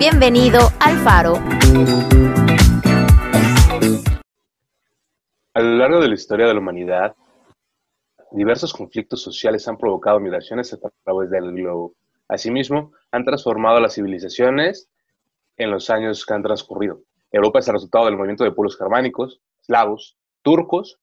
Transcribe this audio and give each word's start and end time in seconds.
Bienvenido 0.00 0.60
al 0.80 0.96
Faro. 1.00 1.34
A 5.52 5.60
lo 5.60 5.76
largo 5.76 6.00
de 6.00 6.08
la 6.08 6.14
historia 6.14 6.46
de 6.46 6.54
la 6.54 6.60
humanidad, 6.60 7.14
diversos 8.30 8.72
conflictos 8.72 9.20
sociales 9.20 9.68
han 9.68 9.76
provocado 9.76 10.18
migraciones 10.18 10.72
a 10.72 10.78
través 11.04 11.28
del 11.28 11.52
globo. 11.52 11.96
Asimismo, 12.28 12.92
han 13.12 13.26
transformado 13.26 13.78
las 13.78 13.92
civilizaciones 13.92 14.88
en 15.58 15.70
los 15.70 15.90
años 15.90 16.24
que 16.24 16.32
han 16.32 16.42
transcurrido. 16.42 17.02
Europa 17.30 17.58
es 17.58 17.68
el 17.68 17.74
resultado 17.74 18.06
del 18.06 18.16
movimiento 18.16 18.44
de 18.44 18.52
pueblos 18.52 18.78
germánicos, 18.78 19.42
eslavos, 19.60 20.16
turcos, 20.40 20.98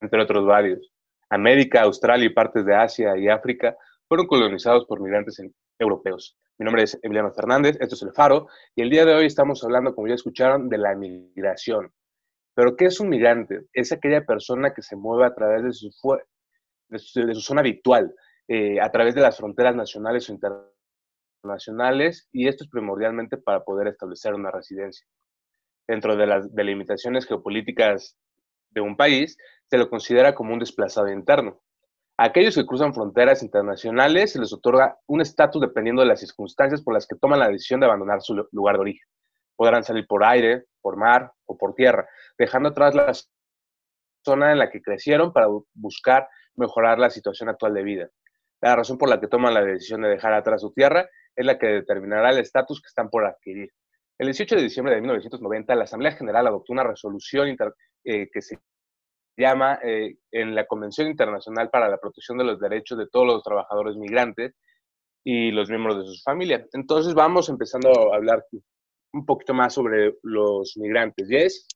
entre 0.00 0.22
otros 0.22 0.46
varios. 0.46 0.90
América, 1.28 1.82
Australia 1.82 2.24
y 2.24 2.30
partes 2.30 2.64
de 2.64 2.74
Asia 2.74 3.18
y 3.18 3.28
África 3.28 3.76
fueron 4.10 4.26
colonizados 4.26 4.86
por 4.86 5.00
migrantes 5.00 5.40
europeos. 5.78 6.36
Mi 6.58 6.64
nombre 6.64 6.82
es 6.82 6.98
Emiliano 7.00 7.32
Fernández, 7.32 7.76
esto 7.78 7.94
es 7.94 8.02
El 8.02 8.12
Faro, 8.12 8.48
y 8.74 8.82
el 8.82 8.90
día 8.90 9.04
de 9.04 9.14
hoy 9.14 9.26
estamos 9.26 9.62
hablando, 9.62 9.94
como 9.94 10.08
ya 10.08 10.14
escucharon, 10.14 10.68
de 10.68 10.78
la 10.78 10.96
migración. 10.96 11.92
Pero, 12.52 12.74
¿qué 12.74 12.86
es 12.86 12.98
un 12.98 13.08
migrante? 13.08 13.66
Es 13.72 13.92
aquella 13.92 14.26
persona 14.26 14.74
que 14.74 14.82
se 14.82 14.96
mueve 14.96 15.26
a 15.26 15.34
través 15.36 15.62
de 15.62 15.72
su, 15.72 15.92
de 16.88 16.98
su, 16.98 17.40
zona 17.40 17.60
habitual, 17.60 18.12
eh, 18.48 18.80
a 18.80 18.90
través 18.90 19.14
de 19.14 19.20
las 19.20 19.36
fronteras 19.36 19.76
nacionales 19.76 20.28
o 20.28 20.32
internacionales, 20.32 22.28
y 22.32 22.48
esto 22.48 22.64
es 22.64 22.70
primordialmente 22.70 23.36
para 23.36 23.62
poder 23.62 23.86
establecer 23.86 24.34
una 24.34 24.50
residencia. 24.50 25.06
Dentro 25.86 26.16
de 26.16 26.26
las 26.26 26.52
delimitaciones 26.52 27.26
geopolíticas 27.26 28.18
de 28.70 28.80
un 28.80 28.96
país, 28.96 29.36
se 29.70 29.78
lo 29.78 29.88
considera 29.88 30.34
como 30.34 30.52
un 30.52 30.58
desplazado 30.58 31.12
interno. 31.12 31.62
A 32.20 32.24
aquellos 32.24 32.54
que 32.54 32.66
cruzan 32.66 32.92
fronteras 32.92 33.42
internacionales 33.42 34.32
se 34.32 34.38
les 34.38 34.52
otorga 34.52 34.98
un 35.06 35.22
estatus 35.22 35.58
dependiendo 35.58 36.02
de 36.02 36.08
las 36.08 36.20
circunstancias 36.20 36.82
por 36.82 36.92
las 36.92 37.06
que 37.06 37.16
toman 37.16 37.38
la 37.38 37.48
decisión 37.48 37.80
de 37.80 37.86
abandonar 37.86 38.20
su 38.20 38.46
lugar 38.52 38.74
de 38.74 38.80
origen. 38.82 39.08
Podrán 39.56 39.84
salir 39.84 40.06
por 40.06 40.22
aire, 40.22 40.66
por 40.82 40.98
mar 40.98 41.32
o 41.46 41.56
por 41.56 41.74
tierra, 41.74 42.06
dejando 42.36 42.68
atrás 42.68 42.94
la 42.94 43.10
zona 44.22 44.52
en 44.52 44.58
la 44.58 44.68
que 44.68 44.82
crecieron 44.82 45.32
para 45.32 45.46
buscar 45.72 46.28
mejorar 46.56 46.98
la 46.98 47.08
situación 47.08 47.48
actual 47.48 47.72
de 47.72 47.84
vida. 47.84 48.10
La 48.60 48.76
razón 48.76 48.98
por 48.98 49.08
la 49.08 49.18
que 49.18 49.26
toman 49.26 49.54
la 49.54 49.64
decisión 49.64 50.02
de 50.02 50.10
dejar 50.10 50.34
atrás 50.34 50.60
su 50.60 50.74
tierra 50.74 51.08
es 51.34 51.46
la 51.46 51.58
que 51.58 51.68
determinará 51.68 52.32
el 52.32 52.40
estatus 52.40 52.82
que 52.82 52.88
están 52.88 53.08
por 53.08 53.24
adquirir. 53.24 53.70
El 54.18 54.26
18 54.26 54.56
de 54.56 54.62
diciembre 54.62 54.94
de 54.94 55.00
1990, 55.00 55.74
la 55.74 55.84
Asamblea 55.84 56.12
General 56.12 56.46
adoptó 56.46 56.74
una 56.74 56.84
resolución 56.84 57.48
eh, 58.04 58.28
que 58.30 58.42
se 58.42 58.58
llama 59.40 59.80
eh, 59.82 60.16
en 60.30 60.54
la 60.54 60.66
Convención 60.66 61.08
Internacional 61.08 61.70
para 61.70 61.88
la 61.88 61.98
Protección 61.98 62.38
de 62.38 62.44
los 62.44 62.60
Derechos 62.60 62.98
de 62.98 63.08
todos 63.08 63.26
los 63.26 63.42
trabajadores 63.42 63.96
migrantes 63.96 64.54
y 65.24 65.50
los 65.50 65.68
miembros 65.68 65.98
de 65.98 66.04
sus 66.04 66.22
familias. 66.22 66.68
Entonces 66.72 67.14
vamos 67.14 67.48
empezando 67.48 68.12
a 68.12 68.16
hablar 68.16 68.44
un 69.12 69.26
poquito 69.26 69.54
más 69.54 69.74
sobre 69.74 70.14
los 70.22 70.76
migrantes. 70.76 71.28
¿Yes? 71.28 71.66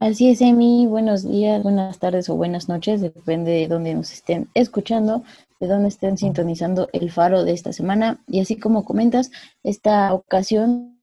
Así 0.00 0.30
es, 0.30 0.40
Emi. 0.40 0.86
Buenos 0.86 1.22
días, 1.26 1.62
buenas 1.62 1.98
tardes 1.98 2.28
o 2.28 2.36
buenas 2.36 2.68
noches, 2.68 3.00
depende 3.00 3.52
de 3.52 3.68
dónde 3.68 3.94
nos 3.94 4.12
estén 4.12 4.48
escuchando, 4.54 5.22
de 5.60 5.68
dónde 5.68 5.88
estén 5.88 6.18
sintonizando 6.18 6.88
el 6.92 7.10
faro 7.10 7.44
de 7.44 7.52
esta 7.52 7.72
semana. 7.72 8.22
Y 8.26 8.40
así 8.40 8.56
como 8.56 8.84
comentas, 8.84 9.30
esta 9.62 10.12
ocasión 10.12 11.00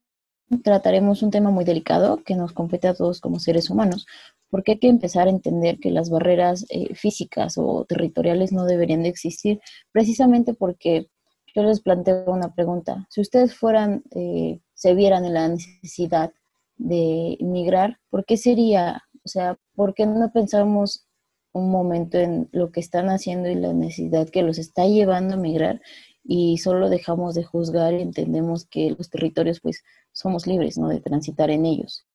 trataremos 0.64 1.24
un 1.24 1.32
tema 1.32 1.52
muy 1.52 1.64
delicado 1.64 2.22
que 2.24 2.36
nos 2.36 2.52
compete 2.52 2.90
a 2.90 2.94
todos 2.94 3.22
como 3.22 3.40
seres 3.40 3.70
humanos, 3.70 4.06
porque 4.52 4.74
hay 4.74 4.80
que 4.80 4.90
empezar 4.90 5.28
a 5.28 5.32
entender 5.32 5.80
que 5.80 5.92
las 5.92 6.10
barreras 6.12 6.66
eh, 6.70 6.94
físicas 6.94 7.58
o 7.58 7.86
territoriales 7.86 8.52
no 8.52 8.66
deberían 8.66 9.04
de 9.04 9.10
existir, 9.10 9.62
precisamente 9.92 10.54
porque 10.54 11.08
yo 11.56 11.64
les 11.64 11.82
planteo 11.82 12.26
una 12.28 12.54
pregunta. 12.54 13.08
Si 13.10 13.22
ustedes 13.22 13.56
fueran, 13.56 14.04
eh, 14.12 14.60
se 14.74 14.94
vieran 14.94 15.26
en 15.26 15.34
la 15.34 15.48
necesidad 15.48 16.32
de 16.78 17.38
migrar, 17.42 18.00
¿por 18.10 18.26
qué 18.26 18.38
sería? 18.38 19.04
O 19.26 19.30
sea, 19.30 19.58
¿por 19.74 19.94
qué 19.94 20.06
no 20.06 20.32
pensamos 20.34 21.08
un 21.54 21.72
momento 21.72 22.18
en 22.18 22.50
lo 22.52 22.72
que 22.72 22.80
están 22.82 23.10
haciendo 23.10 23.50
y 23.50 23.56
la 23.56 23.74
necesidad 23.74 24.30
que 24.30 24.44
los 24.44 24.58
está 24.58 24.86
llevando 24.86 25.36
a 25.36 25.38
migrar 25.38 25.82
y 26.24 26.58
solo 26.60 26.90
dejamos 26.90 27.36
de 27.36 27.44
juzgar 27.44 27.94
y 27.94 28.02
entendemos 28.02 28.66
que 28.68 28.92
los 28.92 29.10
territorios 29.10 29.60
pues 29.62 29.84
somos 30.12 30.48
libres, 30.48 30.78
¿no? 30.78 30.90
De 30.90 31.02
transitar 31.02 31.52
en 31.52 31.66
ellos 31.66 32.06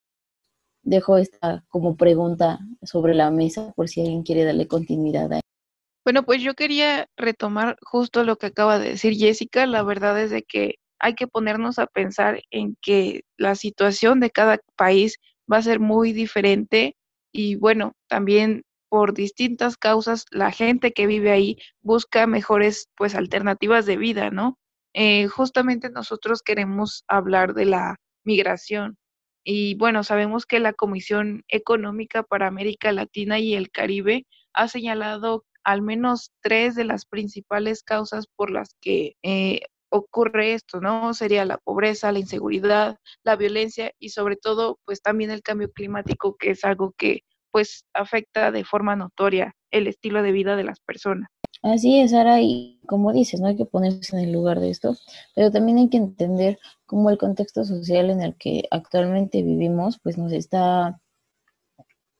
dejo 0.86 1.18
esta 1.18 1.64
como 1.68 1.96
pregunta 1.96 2.60
sobre 2.82 3.12
la 3.12 3.30
mesa 3.30 3.72
por 3.74 3.88
si 3.88 4.00
alguien 4.00 4.22
quiere 4.22 4.44
darle 4.44 4.68
continuidad 4.68 5.32
a 5.32 5.40
Bueno, 6.04 6.22
pues 6.22 6.40
yo 6.40 6.54
quería 6.54 7.08
retomar 7.16 7.76
justo 7.82 8.24
lo 8.24 8.36
que 8.36 8.46
acaba 8.46 8.78
de 8.78 8.90
decir 8.90 9.14
Jessica. 9.14 9.66
La 9.66 9.82
verdad 9.82 10.18
es 10.20 10.30
de 10.30 10.42
que 10.42 10.76
hay 10.98 11.14
que 11.14 11.26
ponernos 11.26 11.78
a 11.78 11.86
pensar 11.86 12.40
en 12.50 12.76
que 12.80 13.22
la 13.36 13.56
situación 13.56 14.20
de 14.20 14.30
cada 14.30 14.58
país 14.76 15.18
va 15.52 15.58
a 15.58 15.62
ser 15.62 15.80
muy 15.80 16.12
diferente 16.12 16.96
y 17.32 17.56
bueno, 17.56 17.92
también 18.08 18.62
por 18.88 19.12
distintas 19.12 19.76
causas 19.76 20.24
la 20.30 20.52
gente 20.52 20.92
que 20.92 21.06
vive 21.06 21.32
ahí 21.32 21.58
busca 21.82 22.26
mejores 22.28 22.88
pues 22.96 23.16
alternativas 23.16 23.84
de 23.86 23.96
vida, 23.96 24.30
¿no? 24.30 24.56
Eh, 24.94 25.26
justamente 25.26 25.90
nosotros 25.90 26.42
queremos 26.42 27.02
hablar 27.08 27.54
de 27.54 27.66
la 27.66 27.96
migración 28.24 28.96
y 29.48 29.76
bueno, 29.76 30.02
sabemos 30.02 30.44
que 30.44 30.58
la 30.58 30.72
Comisión 30.72 31.44
Económica 31.46 32.24
para 32.24 32.48
América 32.48 32.90
Latina 32.90 33.38
y 33.38 33.54
el 33.54 33.70
Caribe 33.70 34.26
ha 34.52 34.66
señalado 34.66 35.44
al 35.62 35.82
menos 35.82 36.32
tres 36.42 36.74
de 36.74 36.82
las 36.82 37.06
principales 37.06 37.84
causas 37.84 38.26
por 38.26 38.50
las 38.50 38.74
que 38.80 39.14
eh, 39.22 39.60
ocurre 39.88 40.54
esto, 40.54 40.80
¿no? 40.80 41.14
Sería 41.14 41.44
la 41.44 41.58
pobreza, 41.58 42.10
la 42.10 42.18
inseguridad, 42.18 42.98
la 43.22 43.36
violencia 43.36 43.92
y 44.00 44.08
sobre 44.08 44.34
todo, 44.34 44.80
pues 44.84 45.00
también 45.00 45.30
el 45.30 45.42
cambio 45.42 45.70
climático, 45.70 46.36
que 46.36 46.50
es 46.50 46.64
algo 46.64 46.92
que 46.98 47.20
pues 47.52 47.84
afecta 47.94 48.50
de 48.50 48.64
forma 48.64 48.96
notoria 48.96 49.54
el 49.70 49.86
estilo 49.86 50.24
de 50.24 50.32
vida 50.32 50.56
de 50.56 50.64
las 50.64 50.80
personas. 50.80 51.28
Así 51.66 51.98
es, 52.00 52.12
Sara, 52.12 52.40
y 52.40 52.78
como 52.86 53.12
dices, 53.12 53.40
no 53.40 53.48
hay 53.48 53.56
que 53.56 53.64
ponerse 53.64 54.16
en 54.16 54.22
el 54.22 54.32
lugar 54.32 54.60
de 54.60 54.70
esto, 54.70 54.96
pero 55.34 55.50
también 55.50 55.78
hay 55.78 55.88
que 55.88 55.96
entender 55.96 56.58
cómo 56.86 57.10
el 57.10 57.18
contexto 57.18 57.64
social 57.64 58.08
en 58.10 58.22
el 58.22 58.36
que 58.36 58.68
actualmente 58.70 59.42
vivimos, 59.42 59.98
pues 60.00 60.16
nos 60.16 60.32
está 60.32 61.00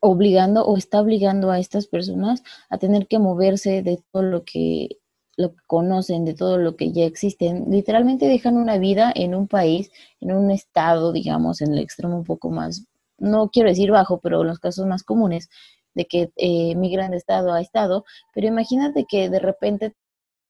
obligando 0.01 0.65
o 0.65 0.77
está 0.77 1.01
obligando 1.01 1.51
a 1.51 1.59
estas 1.59 1.87
personas 1.87 2.43
a 2.71 2.79
tener 2.79 3.07
que 3.07 3.19
moverse 3.19 3.83
de 3.83 4.03
todo 4.13 4.23
lo 4.23 4.45
que 4.45 4.99
lo 5.39 5.51
que 5.55 5.63
conocen, 5.67 6.25
de 6.25 6.33
todo 6.35 6.57
lo 6.57 6.77
que 6.77 6.93
ya 6.93 7.05
existen, 7.05 7.67
literalmente 7.71 8.27
dejan 8.27 8.57
una 8.57 8.79
vida 8.79 9.13
en 9.15 9.35
un 9.35 9.49
país, 9.49 9.91
en 10.21 10.33
un 10.33 10.51
estado, 10.51 11.13
digamos, 11.13 11.61
en 11.61 11.75
el 11.75 11.79
extremo 11.81 12.17
un 12.17 12.25
poco 12.25 12.51
más, 12.51 12.87
no 13.19 13.51
quiero 13.51 13.69
decir 13.69 13.91
bajo, 13.91 14.19
pero 14.21 14.41
en 14.41 14.49
los 14.49 14.59
casos 14.59 14.87
más 14.87 15.03
comunes, 15.03 15.51
de 15.97 16.05
que 16.05 16.31
eh, 16.37 16.77
migran 16.77 17.11
de 17.11 17.17
estado 17.17 17.53
a 17.53 17.61
estado, 17.61 18.05
pero 18.35 18.47
imagínate 18.47 19.07
que 19.09 19.29
de 19.31 19.41
repente 19.41 19.95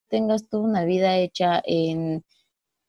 tengas 0.09 0.47
toda 0.49 0.63
una 0.63 0.85
vida 0.85 1.17
hecha 1.17 1.61
en, 1.65 2.23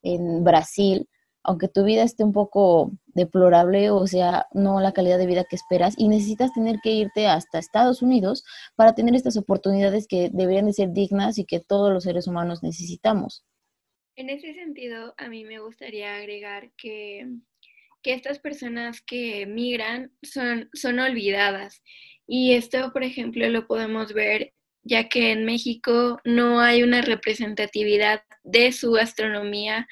en 0.02 0.44
Brasil, 0.44 1.08
aunque 1.44 1.68
tu 1.68 1.84
vida 1.84 2.02
esté 2.02 2.24
un 2.24 2.32
poco 2.32 2.90
deplorable, 3.06 3.90
o 3.90 4.06
sea, 4.06 4.46
no 4.52 4.80
la 4.80 4.92
calidad 4.92 5.18
de 5.18 5.26
vida 5.26 5.46
que 5.48 5.56
esperas, 5.56 5.94
y 5.96 6.08
necesitas 6.08 6.52
tener 6.52 6.80
que 6.82 6.90
irte 6.90 7.28
hasta 7.28 7.60
Estados 7.60 8.02
Unidos 8.02 8.44
para 8.74 8.94
tener 8.94 9.14
estas 9.14 9.36
oportunidades 9.36 10.06
que 10.08 10.28
deberían 10.32 10.66
de 10.66 10.72
ser 10.72 10.92
dignas 10.92 11.38
y 11.38 11.44
que 11.44 11.60
todos 11.60 11.92
los 11.92 12.04
seres 12.04 12.26
humanos 12.26 12.62
necesitamos. 12.62 13.44
En 14.16 14.30
ese 14.30 14.52
sentido, 14.52 15.14
a 15.16 15.28
mí 15.28 15.44
me 15.44 15.60
gustaría 15.60 16.16
agregar 16.16 16.72
que, 16.76 17.24
que 18.02 18.14
estas 18.14 18.40
personas 18.40 19.00
que 19.00 19.46
migran 19.46 20.10
son, 20.22 20.68
son 20.72 20.98
olvidadas 20.98 21.82
y 22.28 22.52
esto, 22.54 22.92
por 22.92 23.02
ejemplo, 23.02 23.48
lo 23.48 23.66
podemos 23.66 24.12
ver 24.12 24.52
ya 24.82 25.08
que 25.08 25.32
en 25.32 25.44
México 25.44 26.20
no 26.24 26.60
hay 26.60 26.82
una 26.82 27.02
representatividad 27.02 28.22
de 28.44 28.72
su 28.72 28.92
gastronomía 28.92 29.86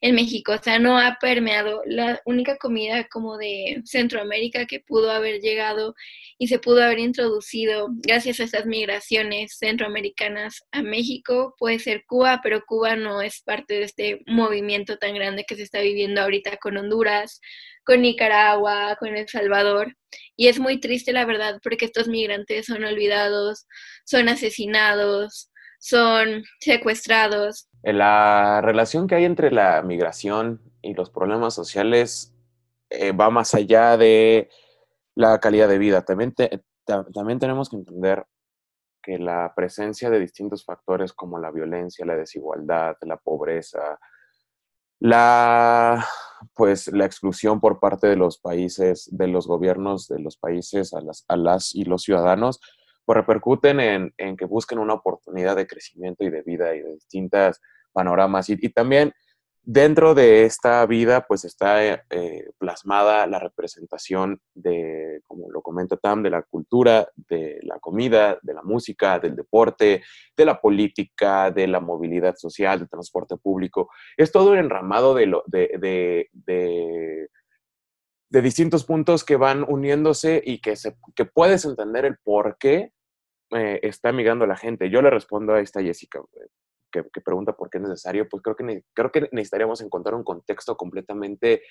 en 0.00 0.14
México, 0.14 0.52
o 0.52 0.62
sea, 0.62 0.78
no 0.78 0.98
ha 0.98 1.16
permeado. 1.20 1.82
La 1.86 2.20
única 2.26 2.56
comida 2.58 3.06
como 3.08 3.38
de 3.38 3.82
Centroamérica 3.84 4.66
que 4.66 4.80
pudo 4.80 5.10
haber 5.10 5.40
llegado 5.40 5.94
y 6.38 6.48
se 6.48 6.58
pudo 6.58 6.82
haber 6.82 6.98
introducido 6.98 7.88
gracias 7.90 8.40
a 8.40 8.44
estas 8.44 8.66
migraciones 8.66 9.56
centroamericanas 9.58 10.64
a 10.70 10.82
México 10.82 11.54
puede 11.58 11.78
ser 11.78 12.04
Cuba, 12.06 12.40
pero 12.42 12.62
Cuba 12.66 12.94
no 12.96 13.22
es 13.22 13.40
parte 13.42 13.74
de 13.74 13.82
este 13.84 14.22
movimiento 14.26 14.98
tan 14.98 15.14
grande 15.14 15.44
que 15.44 15.56
se 15.56 15.62
está 15.62 15.80
viviendo 15.80 16.20
ahorita 16.20 16.58
con 16.58 16.76
Honduras, 16.76 17.40
con 17.86 18.02
Nicaragua, 18.02 18.96
con 18.98 19.16
El 19.16 19.28
Salvador. 19.28 19.96
Y 20.34 20.48
es 20.48 20.58
muy 20.58 20.80
triste, 20.80 21.12
la 21.12 21.24
verdad, 21.24 21.60
porque 21.62 21.86
estos 21.86 22.08
migrantes 22.08 22.66
son 22.66 22.84
olvidados, 22.84 23.66
son 24.04 24.28
asesinados, 24.28 25.50
son 25.78 26.42
secuestrados. 26.60 27.68
La 27.82 28.60
relación 28.60 29.06
que 29.06 29.14
hay 29.14 29.24
entre 29.24 29.52
la 29.52 29.80
migración 29.82 30.60
y 30.82 30.94
los 30.94 31.10
problemas 31.10 31.54
sociales 31.54 32.34
eh, 32.90 33.12
va 33.12 33.30
más 33.30 33.54
allá 33.54 33.96
de 33.96 34.50
la 35.14 35.38
calidad 35.38 35.68
de 35.68 35.78
vida. 35.78 36.04
También, 36.04 36.34
también 37.14 37.38
tenemos 37.38 37.70
que 37.70 37.76
entender 37.76 38.26
que 39.00 39.18
la 39.18 39.52
presencia 39.54 40.10
de 40.10 40.18
distintos 40.18 40.64
factores 40.64 41.12
como 41.12 41.38
la 41.38 41.52
violencia, 41.52 42.04
la 42.04 42.16
desigualdad, 42.16 42.96
la 43.02 43.16
pobreza, 43.16 44.00
La, 44.98 46.06
pues, 46.54 46.88
la 46.88 47.04
exclusión 47.04 47.60
por 47.60 47.80
parte 47.80 48.06
de 48.06 48.16
los 48.16 48.38
países, 48.38 49.08
de 49.12 49.28
los 49.28 49.46
gobiernos 49.46 50.08
de 50.08 50.20
los 50.20 50.36
países 50.36 50.94
a 50.94 51.00
las, 51.00 51.24
a 51.28 51.36
las 51.36 51.74
y 51.74 51.84
los 51.84 52.02
ciudadanos, 52.02 52.60
pues 53.04 53.16
repercuten 53.16 53.80
en, 53.80 54.14
en, 54.16 54.36
que 54.36 54.46
busquen 54.46 54.78
una 54.78 54.94
oportunidad 54.94 55.56
de 55.56 55.66
crecimiento 55.66 56.24
y 56.24 56.30
de 56.30 56.42
vida 56.42 56.74
y 56.74 56.80
de 56.80 56.94
distintas 56.94 57.60
panoramas. 57.92 58.48
Y, 58.48 58.56
y 58.60 58.68
también 58.70 59.12
Dentro 59.68 60.14
de 60.14 60.44
esta 60.44 60.86
vida, 60.86 61.26
pues 61.26 61.44
está 61.44 61.84
eh, 61.84 62.50
plasmada 62.56 63.26
la 63.26 63.40
representación 63.40 64.40
de, 64.54 65.22
como 65.26 65.50
lo 65.50 65.60
comenta 65.60 65.96
Tam, 65.96 66.22
de 66.22 66.30
la 66.30 66.42
cultura, 66.42 67.10
de 67.16 67.58
la 67.62 67.80
comida, 67.80 68.38
de 68.42 68.54
la 68.54 68.62
música, 68.62 69.18
del 69.18 69.34
deporte, 69.34 70.04
de 70.36 70.44
la 70.44 70.60
política, 70.60 71.50
de 71.50 71.66
la 71.66 71.80
movilidad 71.80 72.36
social, 72.36 72.78
del 72.78 72.88
transporte 72.88 73.36
público. 73.38 73.90
Es 74.16 74.30
todo 74.30 74.52
un 74.52 74.58
enramado 74.58 75.14
de, 75.14 75.26
lo, 75.26 75.42
de, 75.48 76.28
de, 76.32 77.28
de 78.30 78.42
distintos 78.42 78.84
puntos 78.84 79.24
que 79.24 79.34
van 79.34 79.64
uniéndose 79.66 80.40
y 80.46 80.60
que 80.60 80.76
puedes 81.34 81.64
entender 81.64 82.04
el 82.04 82.18
por 82.18 82.56
qué 82.56 82.92
eh, 83.50 83.80
está 83.82 84.12
migrando 84.12 84.46
la 84.46 84.56
gente. 84.56 84.90
Yo 84.90 85.02
le 85.02 85.10
respondo 85.10 85.54
a 85.54 85.60
esta 85.60 85.82
Jessica 85.82 86.20
que, 86.90 87.02
pregunta 87.20 87.52
por 87.54 87.70
qué 87.70 87.78
es 87.78 87.84
necesario, 87.84 88.28
pues 88.28 88.42
creo 88.42 88.56
que, 88.56 88.84
creo 88.94 89.12
que 89.12 89.28
necesitaríamos 89.32 89.80
encontrar 89.80 90.14
un 90.14 90.24
contexto 90.24 90.76
completamente, 90.76 91.62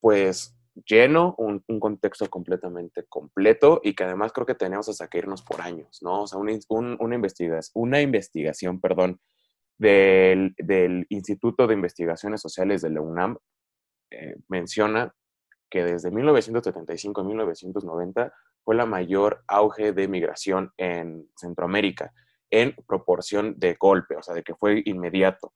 pues, 0.00 0.56
lleno, 0.86 1.34
un, 1.38 1.62
un, 1.68 1.80
contexto 1.80 2.28
completamente 2.28 3.04
completo 3.08 3.80
y 3.84 3.94
que 3.94 4.04
además 4.04 4.32
creo 4.32 4.46
que 4.46 4.56
tenemos 4.56 4.88
hasta 4.88 5.08
que 5.08 5.18
irnos 5.18 5.42
por 5.42 5.60
años, 5.60 6.00
¿no? 6.02 6.22
O 6.22 6.26
sea, 6.26 6.38
un, 6.38 6.96
una, 6.98 7.14
investigación, 7.14 7.72
una 7.74 8.00
investigación, 8.00 8.80
perdón, 8.80 9.20
del, 9.78 10.54
del, 10.58 11.06
Instituto 11.10 11.66
de 11.66 11.74
Investigaciones 11.74 12.40
Sociales 12.40 12.82
de 12.82 12.90
la 12.90 13.00
UNAM 13.00 13.38
eh, 14.10 14.36
menciona 14.48 15.14
que 15.70 15.84
desde 15.84 16.10
1975 16.10 17.20
a 17.20 17.24
1990 17.24 18.32
fue 18.64 18.74
la 18.74 18.86
mayor 18.86 19.44
auge 19.46 19.92
de 19.92 20.08
migración 20.08 20.72
en 20.76 21.28
Centroamérica 21.36 22.12
en 22.50 22.74
proporción 22.86 23.58
de 23.58 23.74
golpe, 23.74 24.16
o 24.16 24.22
sea, 24.22 24.34
de 24.34 24.42
que 24.42 24.54
fue 24.54 24.82
inmediato. 24.84 25.52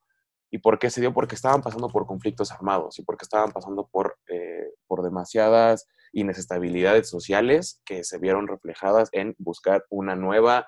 ¿Y 0.50 0.58
por 0.58 0.78
qué 0.78 0.90
se 0.90 1.00
dio? 1.00 1.12
Porque 1.12 1.34
estaban 1.34 1.62
pasando 1.62 1.88
por 1.88 2.06
conflictos 2.06 2.50
armados 2.50 2.98
y 2.98 3.02
porque 3.02 3.24
estaban 3.24 3.52
pasando 3.52 3.86
por, 3.86 4.18
eh, 4.28 4.72
por 4.86 5.02
demasiadas 5.02 5.86
inestabilidades 6.12 7.08
sociales 7.08 7.82
que 7.84 8.02
se 8.02 8.18
vieron 8.18 8.48
reflejadas 8.48 9.10
en 9.12 9.34
buscar 9.38 9.84
una 9.90 10.16
nueva, 10.16 10.66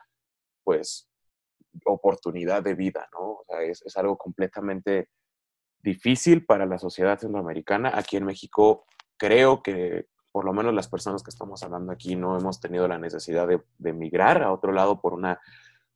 pues, 0.65 1.09
oportunidad 1.87 2.63
de 2.63 2.75
vida, 2.75 3.09
¿no? 3.13 3.21
O 3.21 3.45
sea, 3.49 3.63
es, 3.63 3.97
algo 3.97 4.19
completamente 4.19 5.09
difícil 5.83 6.45
para 6.45 6.67
la 6.67 6.79
sociedad 6.79 7.19
centroamericana. 7.19 7.93
Aquí 7.95 8.17
en 8.17 8.27
México 8.27 8.85
creo 9.17 9.63
que 9.63 10.07
por 10.33 10.45
lo 10.45 10.53
menos 10.53 10.75
las 10.75 10.89
personas 10.89 11.23
que 11.23 11.31
estamos 11.31 11.63
hablando 11.63 11.91
aquí 11.91 12.15
no 12.17 12.39
hemos 12.39 12.61
tenido 12.61 12.87
la 12.87 12.99
necesidad 12.99 13.49
de, 13.49 13.63
de 13.79 13.93
migrar 13.93 14.43
a 14.43 14.53
otro 14.53 14.73
lado 14.73 15.01
por 15.01 15.13
una 15.15 15.41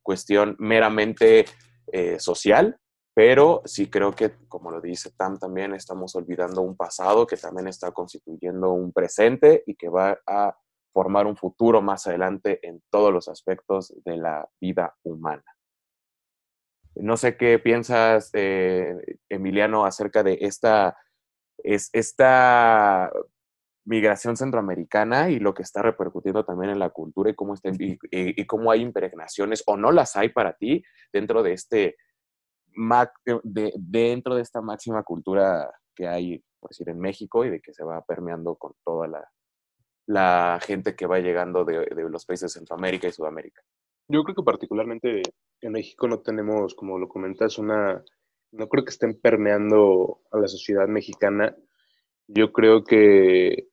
cuestión 0.05 0.55
meramente 0.59 1.45
eh, 1.91 2.19
social, 2.19 2.79
pero 3.13 3.61
sí 3.65 3.89
creo 3.89 4.13
que, 4.13 4.31
como 4.47 4.69
lo 4.69 4.79
dice 4.79 5.11
Tam 5.17 5.39
también, 5.39 5.73
estamos 5.73 6.15
olvidando 6.15 6.61
un 6.61 6.77
pasado 6.77 7.25
que 7.25 7.37
también 7.37 7.67
está 7.67 7.91
constituyendo 7.91 8.71
un 8.71 8.93
presente 8.93 9.63
y 9.65 9.75
que 9.75 9.89
va 9.89 10.19
a 10.27 10.55
formar 10.93 11.25
un 11.25 11.35
futuro 11.35 11.81
más 11.81 12.05
adelante 12.07 12.59
en 12.61 12.81
todos 12.91 13.11
los 13.11 13.27
aspectos 13.27 13.93
de 14.05 14.17
la 14.17 14.47
vida 14.61 14.95
humana. 15.03 15.43
No 16.95 17.17
sé 17.17 17.35
qué 17.35 17.59
piensas, 17.59 18.29
eh, 18.33 19.17
Emiliano, 19.27 19.85
acerca 19.85 20.23
de 20.23 20.37
esta, 20.41 20.97
es, 21.57 21.89
esta 21.93 23.11
migración 23.85 24.35
centroamericana 24.35 25.29
y 25.29 25.39
lo 25.39 25.53
que 25.53 25.63
está 25.63 25.81
repercutiendo 25.81 26.43
también 26.43 26.71
en 26.71 26.79
la 26.79 26.89
cultura 26.89 27.29
y 27.29 27.35
cómo, 27.35 27.53
está, 27.53 27.69
y, 27.71 28.45
cómo 28.45 28.71
hay 28.71 28.81
impregnaciones 28.81 29.63
o 29.67 29.77
no 29.77 29.91
las 29.91 30.15
hay 30.15 30.29
para 30.29 30.53
ti 30.53 30.83
dentro 31.13 31.43
de 31.43 31.53
este 31.53 31.95
de, 33.43 33.71
dentro 33.77 34.35
de 34.35 34.41
esta 34.41 34.61
máxima 34.61 35.03
cultura 35.03 35.71
que 35.95 36.07
hay, 36.07 36.43
por 36.59 36.71
decir, 36.71 36.89
en 36.89 36.99
México 36.99 37.45
y 37.45 37.49
de 37.49 37.61
que 37.61 37.73
se 37.73 37.85
va 37.85 38.01
permeando 38.01 38.55
con 38.55 38.73
toda 38.83 39.07
la, 39.07 39.31
la 40.07 40.59
gente 40.61 40.95
que 40.95 41.05
va 41.05 41.19
llegando 41.19 41.63
de, 41.63 41.85
de, 41.85 42.09
los 42.09 42.25
países 42.25 42.51
de 42.51 42.59
Centroamérica 42.59 43.07
y 43.07 43.13
Sudamérica. 43.13 43.61
Yo 44.09 44.23
creo 44.23 44.35
que 44.35 44.43
particularmente 44.43 45.21
en 45.61 45.71
México 45.71 46.07
no 46.07 46.19
tenemos, 46.19 46.75
como 46.75 46.99
lo 46.99 47.07
comentas, 47.07 47.57
una, 47.57 48.03
no 48.51 48.67
creo 48.67 48.83
que 48.83 48.91
estén 48.91 49.19
permeando 49.21 50.21
a 50.31 50.39
la 50.39 50.47
sociedad 50.47 50.87
mexicana. 50.87 51.55
Yo 52.27 52.51
creo 52.51 52.83
que 52.83 53.69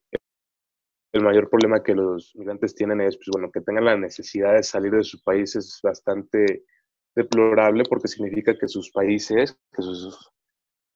el 1.12 1.22
mayor 1.22 1.50
problema 1.50 1.82
que 1.82 1.94
los 1.94 2.34
migrantes 2.36 2.74
tienen 2.74 3.00
es, 3.02 3.16
pues 3.16 3.28
bueno, 3.32 3.50
que 3.52 3.60
tengan 3.60 3.84
la 3.84 3.96
necesidad 3.96 4.54
de 4.54 4.62
salir 4.62 4.92
de 4.92 5.04
su 5.04 5.22
país 5.22 5.54
es 5.56 5.78
bastante 5.82 6.64
deplorable 7.14 7.84
porque 7.88 8.08
significa 8.08 8.56
que 8.56 8.68
sus 8.68 8.90
países, 8.90 9.56
que 9.72 9.82
sus, 9.82 10.30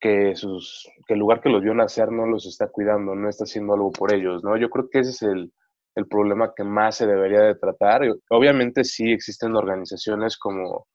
que 0.00 0.34
sus, 0.34 0.88
que 1.06 1.14
el 1.14 1.20
lugar 1.20 1.40
que 1.40 1.50
los 1.50 1.62
vio 1.62 1.74
nacer 1.74 2.10
no 2.10 2.26
los 2.26 2.46
está 2.46 2.68
cuidando, 2.68 3.14
no 3.14 3.28
está 3.28 3.44
haciendo 3.44 3.74
algo 3.74 3.92
por 3.92 4.14
ellos, 4.14 4.42
¿no? 4.42 4.56
Yo 4.56 4.70
creo 4.70 4.88
que 4.88 5.00
ese 5.00 5.10
es 5.10 5.22
el, 5.22 5.52
el 5.96 6.06
problema 6.06 6.52
que 6.54 6.64
más 6.64 6.96
se 6.96 7.06
debería 7.06 7.40
de 7.40 7.54
tratar. 7.54 8.02
Obviamente 8.30 8.84
sí 8.84 9.12
existen 9.12 9.54
organizaciones 9.54 10.38
como 10.38 10.86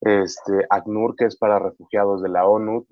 este, 0.00 0.66
ACNUR, 0.68 1.14
que 1.16 1.26
es 1.26 1.36
para 1.36 1.58
refugiados 1.58 2.22
de 2.22 2.28
la 2.28 2.46
ONU, 2.46 2.86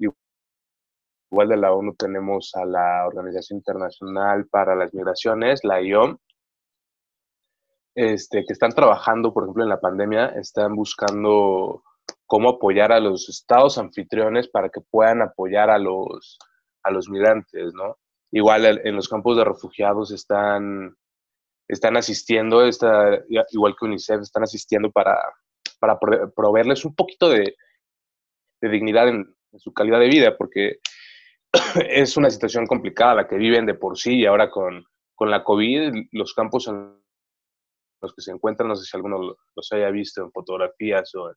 Igual 1.30 1.48
de 1.48 1.56
la 1.56 1.72
ONU 1.72 1.94
tenemos 1.94 2.52
a 2.54 2.64
la 2.64 3.06
Organización 3.06 3.58
Internacional 3.58 4.46
para 4.48 4.74
las 4.74 4.92
Migraciones, 4.92 5.60
la 5.62 5.80
IOM, 5.80 6.16
este, 7.94 8.44
que 8.44 8.52
están 8.52 8.72
trabajando, 8.72 9.32
por 9.32 9.44
ejemplo, 9.44 9.62
en 9.62 9.68
la 9.68 9.80
pandemia, 9.80 10.26
están 10.26 10.74
buscando 10.74 11.82
cómo 12.26 12.50
apoyar 12.50 12.92
a 12.92 13.00
los 13.00 13.28
estados 13.28 13.78
anfitriones 13.78 14.48
para 14.48 14.68
que 14.68 14.80
puedan 14.80 15.22
apoyar 15.22 15.70
a 15.70 15.78
los, 15.78 16.38
a 16.82 16.90
los 16.90 17.08
migrantes, 17.08 17.74
¿no? 17.74 17.98
Igual 18.32 18.80
en 18.84 18.94
los 18.94 19.08
campos 19.08 19.36
de 19.36 19.44
refugiados 19.44 20.12
están, 20.12 20.96
están 21.66 21.96
asistiendo, 21.96 22.64
está, 22.64 23.20
igual 23.50 23.74
que 23.78 23.86
UNICEF, 23.86 24.20
están 24.20 24.44
asistiendo 24.44 24.90
para, 24.92 25.16
para 25.80 25.98
proveerles 25.98 26.84
un 26.84 26.94
poquito 26.94 27.28
de, 27.28 27.56
de 28.60 28.68
dignidad 28.68 29.08
en, 29.08 29.34
en, 29.52 29.58
su 29.58 29.72
calidad 29.72 29.98
de 29.98 30.08
vida, 30.08 30.36
porque 30.36 30.78
es 31.88 32.16
una 32.16 32.30
situación 32.30 32.66
complicada 32.66 33.14
la 33.14 33.28
que 33.28 33.36
viven 33.36 33.66
de 33.66 33.74
por 33.74 33.98
sí 33.98 34.20
y 34.20 34.26
ahora 34.26 34.50
con, 34.50 34.84
con 35.14 35.30
la 35.30 35.44
COVID, 35.44 36.08
los 36.12 36.34
campos 36.34 36.68
en 36.68 37.00
los 38.02 38.14
que 38.14 38.22
se 38.22 38.32
encuentran, 38.32 38.68
no 38.68 38.76
sé 38.76 38.84
si 38.84 38.96
alguno 38.96 39.36
los 39.54 39.72
haya 39.72 39.90
visto 39.90 40.22
en 40.22 40.32
fotografías 40.32 41.14
o 41.14 41.30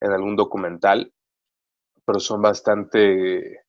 en 0.00 0.12
algún 0.12 0.36
documental, 0.36 1.12
pero 2.04 2.20
son 2.20 2.40
bastante, 2.40 3.64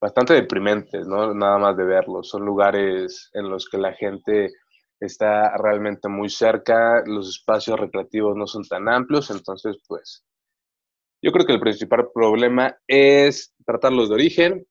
bastante 0.00 0.34
deprimentes, 0.34 1.06
¿no? 1.06 1.34
Nada 1.34 1.58
más 1.58 1.76
de 1.76 1.84
verlos. 1.84 2.30
Son 2.30 2.44
lugares 2.44 3.28
en 3.34 3.50
los 3.50 3.68
que 3.68 3.76
la 3.76 3.92
gente 3.92 4.50
está 4.98 5.56
realmente 5.58 6.08
muy 6.08 6.30
cerca, 6.30 7.02
los 7.04 7.28
espacios 7.28 7.78
recreativos 7.78 8.36
no 8.36 8.46
son 8.46 8.64
tan 8.64 8.88
amplios, 8.88 9.30
entonces, 9.30 9.76
pues, 9.86 10.24
yo 11.22 11.32
creo 11.32 11.46
que 11.46 11.52
el 11.52 11.60
principal 11.60 12.08
problema 12.14 12.76
es 12.86 13.54
tratarlos 13.66 14.08
de 14.08 14.14
origen, 14.14 14.66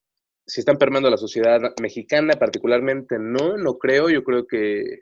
si 0.49 0.61
están 0.61 0.77
permeando 0.77 1.11
la 1.11 1.17
sociedad 1.17 1.59
mexicana 1.79 2.33
particularmente, 2.33 3.17
no, 3.19 3.55
no 3.57 3.77
creo. 3.77 4.09
Yo 4.09 4.23
creo 4.23 4.47
que, 4.47 5.01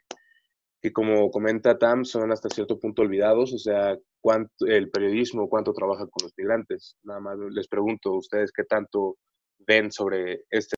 que, 0.81 0.91
como 0.91 1.31
comenta 1.31 1.77
Tam, 1.77 2.03
son 2.03 2.31
hasta 2.33 2.49
cierto 2.49 2.77
punto 2.77 3.01
olvidados. 3.01 3.53
O 3.53 3.57
sea, 3.57 3.97
cuánto, 4.19 4.65
el 4.65 4.89
periodismo, 4.89 5.49
cuánto 5.49 5.71
trabaja 5.71 6.05
con 6.05 6.23
los 6.23 6.33
migrantes. 6.37 6.97
Nada 7.03 7.21
más 7.21 7.37
les 7.51 7.67
pregunto 7.69 8.11
ustedes 8.11 8.51
qué 8.51 8.65
tanto 8.65 9.17
ven 9.59 9.89
sobre 9.89 10.41
este. 10.49 10.75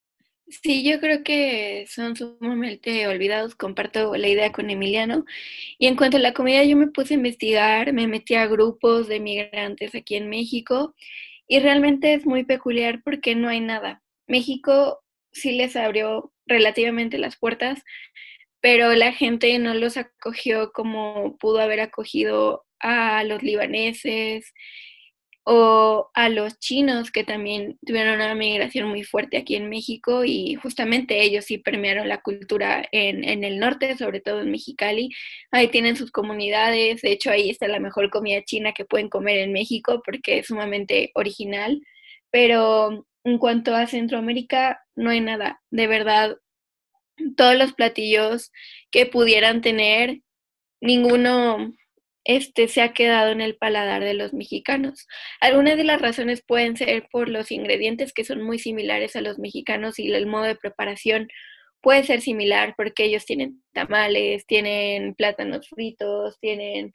Sí, 0.47 0.87
yo 0.87 0.99
creo 0.99 1.23
que 1.23 1.85
son 1.87 2.15
sumamente 2.15 3.07
olvidados. 3.07 3.55
Comparto 3.55 4.15
la 4.17 4.27
idea 4.27 4.51
con 4.51 4.69
Emiliano. 4.69 5.25
Y 5.79 5.87
en 5.87 5.95
cuanto 5.95 6.17
a 6.17 6.19
la 6.19 6.33
comida, 6.33 6.63
yo 6.63 6.77
me 6.77 6.87
puse 6.87 7.15
a 7.15 7.17
investigar, 7.17 7.91
me 7.91 8.07
metí 8.07 8.35
a 8.35 8.45
grupos 8.45 9.07
de 9.07 9.19
migrantes 9.19 9.95
aquí 9.95 10.15
en 10.15 10.29
México 10.29 10.93
y 11.47 11.59
realmente 11.59 12.13
es 12.13 12.27
muy 12.27 12.43
peculiar 12.45 13.01
porque 13.03 13.33
no 13.33 13.49
hay 13.49 13.61
nada. 13.61 14.03
México 14.29 15.01
sí 15.31 15.51
les 15.51 15.75
abrió 15.75 16.31
relativamente 16.45 17.17
las 17.17 17.37
puertas, 17.37 17.83
pero 18.61 18.93
la 18.93 19.11
gente 19.11 19.57
no 19.59 19.73
los 19.73 19.97
acogió 19.97 20.71
como 20.71 21.37
pudo 21.37 21.59
haber 21.59 21.81
acogido 21.81 22.65
a 22.79 23.23
los 23.23 23.43
libaneses 23.43 24.53
o 25.43 26.11
a 26.13 26.29
los 26.29 26.59
chinos 26.59 27.11
que 27.11 27.23
también 27.23 27.79
tuvieron 27.85 28.15
una 28.15 28.35
migración 28.35 28.87
muy 28.87 29.03
fuerte 29.03 29.37
aquí 29.37 29.55
en 29.55 29.69
México 29.69 30.23
y 30.23 30.55
justamente 30.55 31.23
ellos 31.23 31.45
sí 31.45 31.57
permearon 31.57 32.07
la 32.07 32.21
cultura 32.21 32.87
en, 32.91 33.23
en, 33.23 33.43
el 33.43 33.57
norte, 33.57 33.97
sobre 33.97 34.21
todo 34.21 34.41
en 34.41 34.51
Mexicali. 34.51 35.09
Ahí 35.51 35.69
tienen 35.69 35.95
sus 35.95 36.11
comunidades, 36.11 37.01
de 37.01 37.11
hecho 37.11 37.31
ahí 37.31 37.49
está 37.49 37.67
la 37.67 37.79
mejor 37.79 38.11
comida 38.11 38.43
china 38.43 38.73
que 38.73 38.85
pueden 38.85 39.09
comer 39.09 39.39
en 39.39 39.53
México 39.53 40.01
porque 40.05 40.39
es 40.39 40.47
sumamente 40.47 41.11
original, 41.15 41.81
pero 42.29 43.07
en 43.23 43.37
cuanto 43.37 43.75
a 43.75 43.87
Centroamérica, 43.87 44.83
no 44.95 45.09
hay 45.09 45.21
nada. 45.21 45.61
De 45.71 45.87
verdad, 45.87 46.37
todos 47.35 47.55
los 47.55 47.73
platillos 47.73 48.51
que 48.91 49.05
pudieran 49.05 49.61
tener, 49.61 50.21
ninguno 50.81 51.73
este, 52.23 52.67
se 52.67 52.81
ha 52.81 52.93
quedado 52.93 53.31
en 53.31 53.41
el 53.41 53.57
paladar 53.57 54.03
de 54.03 54.13
los 54.13 54.33
mexicanos. 54.33 55.07
Algunas 55.41 55.77
de 55.77 55.83
las 55.83 56.01
razones 56.01 56.43
pueden 56.45 56.77
ser 56.77 57.07
por 57.11 57.29
los 57.29 57.51
ingredientes 57.51 58.13
que 58.13 58.23
son 58.23 58.41
muy 58.43 58.59
similares 58.59 59.15
a 59.15 59.21
los 59.21 59.39
mexicanos 59.39 59.99
y 59.99 60.11
el 60.13 60.27
modo 60.27 60.43
de 60.43 60.55
preparación 60.55 61.27
puede 61.81 62.03
ser 62.03 62.21
similar 62.21 62.73
porque 62.77 63.05
ellos 63.05 63.25
tienen 63.25 63.63
tamales, 63.73 64.45
tienen 64.45 65.15
plátanos 65.15 65.69
fritos, 65.69 66.39
tienen 66.39 66.93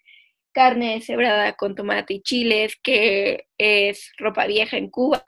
carne 0.52 1.00
cebrada 1.00 1.54
con 1.54 1.75
tomate 1.75 2.14
y 2.14 2.23
chiles, 2.23 2.76
que 2.83 3.47
es 3.59 4.12
ropa 4.19 4.47
vieja 4.47 4.76
en 4.76 4.88
Cuba, 4.88 5.25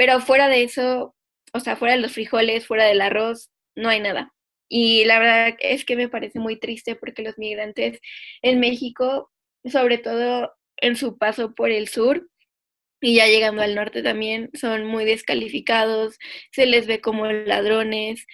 pero 0.00 0.18
fuera 0.20 0.48
de 0.48 0.62
eso, 0.62 1.14
o 1.52 1.60
sea, 1.60 1.76
fuera 1.76 1.94
de 1.94 2.00
los 2.00 2.12
frijoles, 2.12 2.66
fuera 2.66 2.86
del 2.86 3.02
arroz, 3.02 3.50
no 3.76 3.90
hay 3.90 4.00
nada. 4.00 4.32
Y 4.66 5.04
la 5.04 5.18
verdad 5.18 5.54
es 5.58 5.84
que 5.84 5.94
me 5.94 6.08
parece 6.08 6.38
muy 6.38 6.58
triste 6.58 6.96
porque 6.96 7.22
los 7.22 7.36
migrantes 7.36 8.00
en 8.40 8.60
México, 8.60 9.30
sobre 9.62 9.98
todo 9.98 10.54
en 10.78 10.96
su 10.96 11.18
paso 11.18 11.54
por 11.54 11.70
el 11.70 11.86
sur, 11.86 12.30
y 13.02 13.16
ya 13.16 13.26
llegando 13.26 13.60
al 13.60 13.74
norte 13.74 14.02
también, 14.02 14.48
son 14.54 14.86
muy 14.86 15.04
descalificados, 15.04 16.16
se 16.50 16.64
les 16.64 16.86
ve 16.86 17.02
como 17.02 17.26
ladrones, 17.26 18.24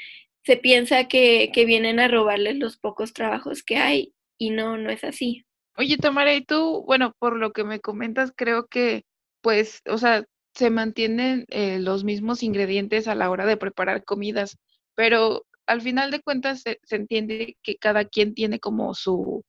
se 0.45 0.57
piensa 0.57 1.09
que, 1.09 1.51
que 1.53 1.65
vienen 1.65 1.99
a 1.99 2.07
robarles 2.07 2.59
los 2.59 2.77
pocos 2.77 3.13
trabajos 3.13 3.65
que 3.65 3.79
hay 3.79 4.15
y 4.39 4.51
no, 4.51 4.77
no 4.77 4.91
es 4.91 5.03
así. 5.03 5.45
Oye, 5.77 5.97
Tamara, 5.97 6.33
y 6.33 6.45
tú, 6.45 6.85
bueno, 6.87 7.13
por 7.19 7.37
lo 7.37 7.53
que 7.53 7.65
me 7.65 7.81
comentas, 7.81 8.33
creo 8.37 8.69
que, 8.69 9.05
pues, 9.41 9.83
o 9.89 9.99
sea, 9.99 10.25
se 10.57 10.71
mantienen 10.71 11.45
eh, 11.49 11.79
los 11.79 12.03
mismos 12.03 12.43
ingredientes 12.43 13.09
a 13.09 13.15
la 13.15 13.31
hora 13.31 13.45
de 13.45 13.59
preparar 13.59 14.05
comidas, 14.05 14.57
pero 14.95 15.45
al 15.67 15.83
final 15.83 16.11
de 16.11 16.23
cuentas 16.23 16.63
se, 16.63 16.79
entiende 16.91 17.59
que 17.63 17.77
cada 17.77 18.07
quien 18.07 18.35
tiene 18.35 18.59
como 18.59 18.95
su, 18.95 19.45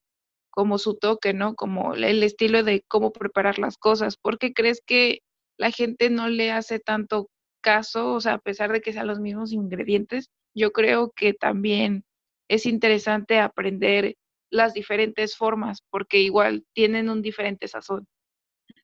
como 0.50 0.78
su 0.78 0.98
toque, 0.98 1.34
¿no? 1.34 1.56
Como 1.56 1.94
el 1.94 2.24
estilo 2.24 2.64
de 2.64 2.84
cómo 2.90 3.14
preparar 3.14 3.58
las 3.58 3.78
cosas. 3.78 4.18
¿Por 4.18 4.38
qué 4.38 4.54
crees 4.54 4.82
que 4.86 5.20
la 5.58 5.72
gente 5.72 6.10
no 6.10 6.28
le 6.28 6.52
hace 6.52 6.80
tanto 6.80 7.30
caso? 7.62 8.14
O 8.16 8.22
sea, 8.22 8.34
a 8.34 8.40
pesar 8.40 8.74
de 8.74 8.82
que 8.82 8.92
sean 8.92 9.08
los 9.08 9.20
mismos 9.22 9.54
ingredientes, 9.54 10.30
yo 10.54 10.74
creo 10.74 11.12
que 11.16 11.34
también 11.34 12.04
es 12.50 12.66
interesante 12.66 13.40
aprender 13.40 14.16
las 14.52 14.74
diferentes 14.74 15.38
formas, 15.38 15.80
porque 15.90 16.20
igual 16.20 16.66
tienen 16.74 17.10
un 17.10 17.22
diferente 17.22 17.68
sazón. 17.70 18.08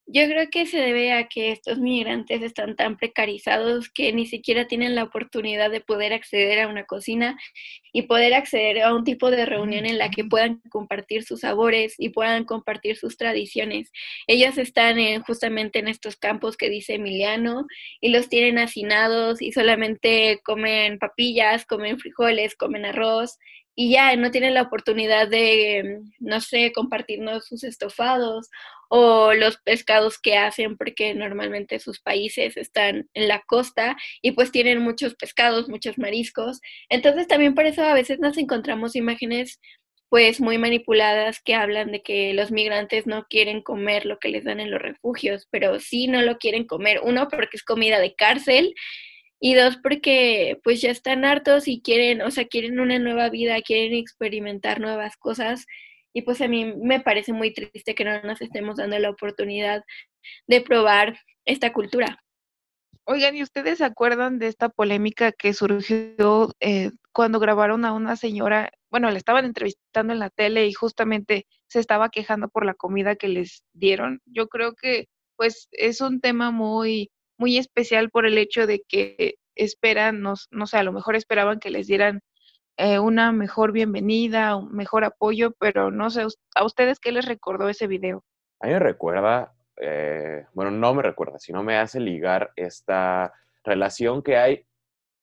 Yo 0.06 0.28
creo 0.28 0.50
que 0.52 0.66
se 0.66 0.78
debe 0.78 1.13
a 1.13 1.28
que 1.28 1.52
estos 1.52 1.80
migrantes 1.80 2.42
están 2.42 2.75
tan 2.75 2.98
precarizados 2.98 3.90
que 3.90 4.12
ni 4.12 4.25
siquiera 4.25 4.68
tienen 4.68 4.96
la 4.96 5.04
oportunidad 5.04 5.72
de 5.72 5.80
poder 5.80 6.12
acceder 6.12 6.60
a 6.60 6.68
una 6.68 6.84
cocina 6.84 7.38
y 7.94 8.04
poder 8.04 8.34
acceder 8.34 8.82
a 8.82 8.94
un 8.94 9.06
tipo 9.06 9.32
de 9.32 9.46
reunión 9.46 9.86
en 9.86 9.98
la 9.98 10.12
que 10.12 10.25
puedan 10.25 10.62
compartir 10.70 11.24
sus 11.24 11.40
sabores 11.40 11.96
y 11.98 12.10
puedan 12.10 12.44
compartir 12.44 12.98
sus 12.98 13.18
tradiciones. 13.18 13.92
Ellos 14.28 14.58
están 14.58 14.98
justamente 15.24 15.80
en 15.80 15.88
estos 15.88 16.18
campos 16.18 16.58
que 16.58 16.70
dice 16.70 16.96
Emiliano 16.96 17.66
y 18.02 18.10
los 18.10 18.28
tienen 18.28 18.60
hacinados 18.60 19.42
y 19.42 19.54
solamente 19.54 20.42
comen 20.44 21.00
papillas, 21.00 21.66
comen 21.66 21.98
frijoles, 21.98 22.56
comen 22.56 22.86
arroz 22.86 23.40
y 23.75 23.92
ya 23.92 24.15
no 24.15 24.32
tienen 24.32 24.53
la 24.53 24.63
oportunidad 24.63 25.27
de, 25.27 26.01
no 26.20 26.42
sé, 26.42 26.72
compartirnos 26.74 27.48
sus 27.48 27.63
estofados 27.63 28.50
o 28.89 29.34
los 29.34 29.58
pescados 29.58 30.20
que 30.20 30.38
hacen 30.38 30.77
porque 30.77 31.15
normalmente 31.15 31.80
sus 31.80 32.00
países 32.00 32.58
están 32.58 33.10
en 33.13 33.27
la 33.27 33.42
costa 33.48 33.98
y 34.22 34.34
pues 34.34 34.51
tienen 34.51 34.80
muchos 34.80 35.15
pescados, 35.15 35.70
muchos 35.70 35.98
mariscos. 35.98 36.62
Entonces 36.89 37.27
también 37.27 37.56
por 37.56 37.65
eso 37.65 37.84
a 37.84 37.96
veces 37.96 38.20
nos 38.20 38.38
encontramos 38.38 38.96
imágenes 38.96 39.60
pues 40.10 40.39
muy 40.39 40.60
manipuladas 40.60 41.42
que 41.42 41.56
hablan 41.56 41.92
de 41.92 42.03
que 42.03 42.36
los 42.36 42.51
migrantes 42.51 43.08
no 43.08 43.25
quieren 43.27 43.63
comer 43.63 44.06
lo 44.06 44.20
que 44.20 44.30
les 44.30 44.44
dan 44.44 44.60
en 44.60 44.70
los 44.70 44.80
refugios, 44.80 45.48
pero 45.50 45.80
sí 45.80 46.06
no 46.06 46.22
lo 46.22 46.38
quieren 46.38 46.68
comer. 46.68 47.00
Uno 47.03 47.30
porque 47.30 47.58
es 47.58 47.63
comida 47.63 48.00
de 48.00 48.13
cárcel 48.13 48.75
y 49.46 49.56
dos 49.56 49.76
porque 49.76 50.58
pues 50.64 50.82
ya 50.82 50.90
están 50.90 51.26
hartos 51.26 51.68
y 51.68 51.82
quieren, 51.82 52.22
o 52.22 52.32
sea, 52.32 52.48
quieren 52.48 52.80
una 52.80 52.98
nueva 52.98 53.30
vida, 53.30 53.62
quieren 53.62 53.94
experimentar 53.94 54.80
nuevas 54.80 55.18
cosas 55.18 55.66
y 56.14 56.22
pues 56.22 56.40
a 56.40 56.48
mí 56.48 56.74
me 56.82 57.02
parece 57.02 57.34
muy 57.34 57.54
triste 57.54 57.94
que 57.94 58.06
no 58.06 58.22
nos 58.22 58.40
estemos 58.40 58.78
dando 58.78 58.98
la 59.00 59.10
oportunidad 59.10 59.84
de 60.48 60.62
probar 60.62 61.20
esta 61.44 61.74
cultura. 61.74 62.24
Oigan, 63.04 63.36
¿y 63.36 63.44
ustedes 63.44 63.80
se 63.80 63.84
acuerdan 63.84 64.40
de 64.40 64.48
esta 64.48 64.70
polémica 64.70 65.34
que 65.34 65.54
surgió 65.54 66.54
eh, 66.62 66.92
cuando 67.12 67.42
grabaron 67.42 67.84
a 67.84 67.92
una 67.92 68.16
señora? 68.16 68.72
Bueno, 68.90 69.12
la 69.12 69.18
estaban 69.18 69.44
entrevistando 69.44 70.14
en 70.14 70.20
la 70.20 70.30
tele 70.30 70.68
y 70.68 70.74
justamente 70.74 71.48
se 71.68 71.82
estaba 71.82 72.08
quejando 72.08 72.48
por 72.48 72.66
la 72.66 72.76
comida 72.76 73.18
que 73.18 73.28
les 73.28 73.66
dieron. 73.74 74.22
Yo 74.26 74.48
creo 74.48 74.74
que 74.74 75.10
pues 75.36 75.68
es 75.74 76.00
un 76.00 76.22
tema 76.22 76.52
muy 76.52 77.12
muy 77.38 77.58
especial 77.58 78.10
por 78.10 78.25
el 78.25 78.38
hecho 78.38 78.68
de 78.68 78.84
que 78.88 79.36
esperan, 79.56 80.22
no, 80.22 80.34
no 80.52 80.68
sé, 80.68 80.78
a 80.78 80.84
lo 80.84 80.92
mejor 80.92 81.16
esperaban 81.16 81.60
que 81.60 81.70
les 81.70 81.88
dieran 81.88 82.22
eh, 82.78 83.00
una 83.00 83.32
mejor 83.32 83.72
bienvenida, 83.72 84.56
un 84.56 84.74
mejor 84.74 85.04
apoyo, 85.04 85.52
pero 85.60 85.92
no 85.92 86.10
sé, 86.10 86.25
¿a 86.56 86.66
ustedes 86.66 87.00
qué 87.00 87.12
les 87.12 87.25
recordó 87.25 87.70
ese 87.70 87.88
video? 87.88 88.24
A 88.60 88.68
mí 88.68 88.74
me 88.74 88.80
recuerda, 88.80 89.54
eh, 89.78 90.46
bueno, 90.54 90.72
no 90.72 90.94
me 90.94 91.04
recuerda, 91.04 91.38
sino 91.38 91.62
me 91.62 91.78
hace 91.78 92.00
ligar 92.00 92.52
esta 92.56 93.34
relación 93.63 94.24
que 94.24 94.38
hay 94.38 94.66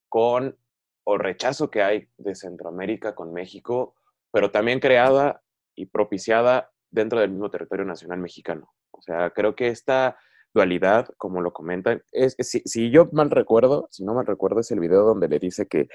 con, 0.08 0.56
o 1.04 1.18
rechazo 1.18 1.70
que 1.70 1.82
hay 1.82 2.08
de 2.18 2.34
Centroamérica 2.34 3.14
con 3.14 3.32
México, 3.32 3.94
pero 4.30 4.50
también 4.52 4.78
creada 4.78 5.42
y 5.74 5.86
propiciada 5.86 6.70
dentro 6.90 7.20
del 7.20 7.30
mismo 7.30 7.50
territorio 7.50 7.84
nacional 7.84 8.18
mexicano. 8.18 8.72
O 8.90 9.02
sea, 9.02 9.30
creo 9.30 9.56
que 9.56 9.68
esta 9.68 10.18
dualidad, 10.54 11.08
como 11.16 11.40
lo 11.40 11.52
comentan. 11.52 12.02
Es, 12.12 12.36
si, 12.38 12.90
yo 12.90 13.08
mal 13.12 13.30
recuerdo, 13.30 13.88
si 13.90 14.04
no 14.04 14.14
mal 14.14 14.26
recuerdo, 14.26 14.60
es 14.60 14.70
el 14.70 14.80
video 14.80 15.02
donde 15.02 15.28
le 15.28 15.38
dice 15.38 15.66
que, 15.66 15.88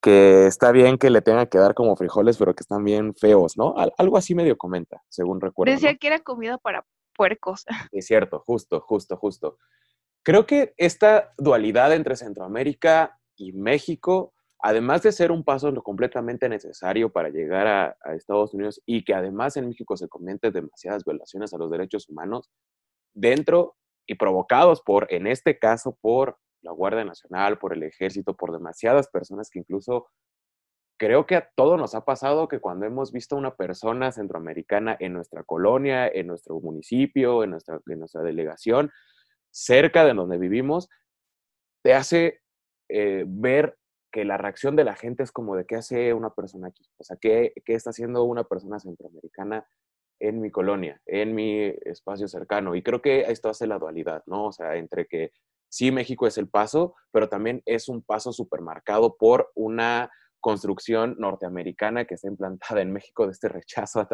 que 0.00 0.46
está 0.46 0.72
bien 0.72 0.98
que 0.98 1.10
le 1.10 1.22
tenga 1.22 1.46
que 1.46 1.58
dar 1.58 1.74
como 1.74 1.96
frijoles, 1.96 2.38
pero 2.38 2.54
que 2.54 2.62
están 2.62 2.84
bien 2.84 3.14
feos, 3.14 3.56
¿no? 3.56 3.74
algo 3.96 4.16
así 4.16 4.34
medio 4.34 4.56
comenta, 4.56 5.02
según 5.08 5.40
recuerdo. 5.40 5.72
Decía 5.72 5.96
que 5.96 6.06
era 6.06 6.20
comida 6.20 6.58
para 6.58 6.84
puercos. 7.16 7.64
Es 7.92 8.06
cierto, 8.06 8.40
justo, 8.40 8.80
justo, 8.80 9.16
justo. 9.16 9.58
Creo 10.22 10.46
que 10.46 10.74
esta 10.76 11.32
dualidad 11.38 11.92
entre 11.92 12.16
Centroamérica 12.16 13.18
y 13.36 13.52
México, 13.52 14.34
además 14.60 15.02
de 15.02 15.12
ser 15.12 15.32
un 15.32 15.44
paso 15.44 15.72
completamente 15.82 16.48
necesario 16.48 17.10
para 17.10 17.30
llegar 17.30 17.66
a, 17.66 17.96
a 18.02 18.14
Estados 18.14 18.52
Unidos 18.52 18.82
y 18.84 19.04
que 19.04 19.14
además 19.14 19.56
en 19.56 19.68
México 19.68 19.96
se 19.96 20.08
cometen 20.08 20.52
demasiadas 20.52 21.04
violaciones 21.04 21.54
a 21.54 21.58
los 21.58 21.70
derechos 21.70 22.08
humanos, 22.08 22.50
dentro 23.14 23.76
y 24.06 24.14
provocados 24.14 24.82
por, 24.82 25.12
en 25.12 25.26
este 25.26 25.58
caso, 25.58 25.96
por 26.00 26.38
la 26.62 26.72
Guardia 26.72 27.04
Nacional, 27.04 27.58
por 27.58 27.72
el 27.72 27.82
ejército, 27.82 28.34
por 28.34 28.52
demasiadas 28.52 29.08
personas 29.08 29.50
que 29.50 29.60
incluso 29.60 30.08
creo 30.98 31.26
que 31.26 31.36
a 31.36 31.48
todos 31.54 31.78
nos 31.78 31.94
ha 31.94 32.04
pasado 32.04 32.48
que 32.48 32.58
cuando 32.58 32.84
hemos 32.84 33.12
visto 33.12 33.36
a 33.36 33.38
una 33.38 33.54
persona 33.54 34.10
centroamericana 34.10 34.96
en 34.98 35.12
nuestra 35.12 35.44
colonia, 35.44 36.08
en 36.08 36.26
nuestro 36.26 36.60
municipio, 36.60 37.44
en 37.44 37.50
nuestra, 37.50 37.80
en 37.86 37.98
nuestra 38.00 38.22
delegación, 38.22 38.90
cerca 39.50 40.04
de 40.04 40.14
donde 40.14 40.38
vivimos, 40.38 40.88
te 41.82 41.94
hace 41.94 42.40
eh, 42.88 43.24
ver 43.26 43.78
que 44.10 44.24
la 44.24 44.36
reacción 44.36 44.74
de 44.74 44.84
la 44.84 44.96
gente 44.96 45.22
es 45.22 45.30
como 45.30 45.54
de 45.54 45.66
qué 45.66 45.76
hace 45.76 46.12
una 46.14 46.30
persona 46.30 46.68
aquí, 46.68 46.84
o 46.98 47.04
sea, 47.04 47.16
qué, 47.20 47.52
qué 47.64 47.74
está 47.74 47.90
haciendo 47.90 48.24
una 48.24 48.44
persona 48.44 48.80
centroamericana 48.80 49.66
en 50.20 50.40
mi 50.40 50.50
colonia, 50.50 51.00
en 51.06 51.34
mi 51.34 51.72
espacio 51.82 52.28
cercano. 52.28 52.74
Y 52.74 52.82
creo 52.82 53.00
que 53.00 53.20
esto 53.22 53.48
hace 53.48 53.66
la 53.66 53.78
dualidad, 53.78 54.22
¿no? 54.26 54.46
O 54.46 54.52
sea, 54.52 54.76
entre 54.76 55.06
que 55.06 55.32
sí, 55.68 55.92
México 55.92 56.26
es 56.26 56.38
el 56.38 56.48
paso, 56.48 56.94
pero 57.10 57.28
también 57.28 57.62
es 57.66 57.88
un 57.88 58.02
paso 58.02 58.32
supermarcado 58.32 59.16
por 59.16 59.50
una 59.54 60.10
construcción 60.40 61.16
norteamericana 61.18 62.04
que 62.04 62.14
está 62.14 62.28
implantada 62.28 62.80
en 62.80 62.92
México 62.92 63.26
de 63.26 63.32
este 63.32 63.48
rechazo 63.48 64.06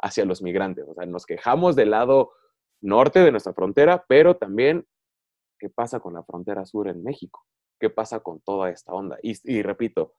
hacia 0.00 0.24
los 0.24 0.42
migrantes. 0.42 0.86
O 0.88 0.94
sea, 0.94 1.06
nos 1.06 1.26
quejamos 1.26 1.76
del 1.76 1.90
lado 1.90 2.32
norte 2.80 3.20
de 3.20 3.30
nuestra 3.30 3.52
frontera, 3.52 4.04
pero 4.08 4.36
también, 4.36 4.86
¿qué 5.58 5.68
pasa 5.68 6.00
con 6.00 6.14
la 6.14 6.22
frontera 6.22 6.64
sur 6.64 6.88
en 6.88 7.02
México? 7.02 7.44
¿Qué 7.80 7.90
pasa 7.90 8.20
con 8.20 8.40
toda 8.40 8.70
esta 8.70 8.92
onda? 8.92 9.18
y 9.22 9.62
repito, 9.62 10.14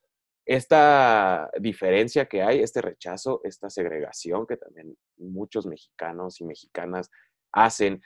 esta 0.50 1.51
diferencia 1.60 2.25
que 2.25 2.41
hay, 2.41 2.62
este 2.62 2.82
rechazo, 2.82 3.39
esta 3.44 3.70
segregación 3.70 4.48
que 4.48 4.58
también 4.58 4.98
muchos 5.18 5.68
mexicanos 5.68 6.41
y 6.41 6.44
mexicanas 6.44 7.12
hacen 7.51 8.01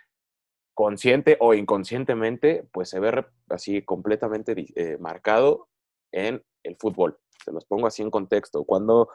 consciente 0.73 1.37
o 1.39 1.53
inconscientemente, 1.53 2.67
pues 2.73 2.89
se 2.89 2.99
ve 2.99 3.25
así 3.47 3.81
completamente 3.83 4.53
eh, 4.75 4.97
marcado 4.99 5.69
en 6.11 6.43
el 6.63 6.75
fútbol. 6.75 7.17
Se 7.45 7.53
los 7.53 7.63
pongo 7.63 7.87
así 7.87 8.01
en 8.01 8.11
contexto. 8.11 8.65
Cuando 8.65 9.07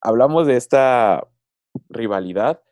hablamos 0.00 0.46
de 0.46 0.56
esta 0.56 1.26
rivalidad, 1.88 2.62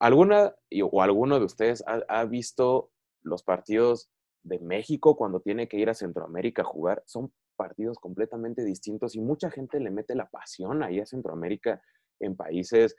¿alguna 0.00 0.56
o 0.90 1.00
alguno 1.00 1.38
de 1.38 1.44
ustedes 1.44 1.84
ha, 1.86 2.02
ha 2.08 2.24
visto 2.24 2.90
los 3.22 3.44
partidos 3.44 4.10
de 4.42 4.58
México 4.58 5.16
cuando 5.16 5.38
tiene 5.38 5.68
que 5.68 5.76
ir 5.76 5.90
a 5.90 5.94
Centroamérica 5.94 6.62
a 6.62 6.64
jugar, 6.64 7.04
son 7.06 7.32
partidos 7.56 7.98
completamente 7.98 8.64
distintos 8.64 9.14
y 9.14 9.20
mucha 9.20 9.50
gente 9.50 9.80
le 9.80 9.90
mete 9.90 10.14
la 10.14 10.28
pasión 10.28 10.82
ahí 10.82 11.00
a 11.00 11.06
Centroamérica 11.06 11.82
en 12.20 12.36
países, 12.36 12.96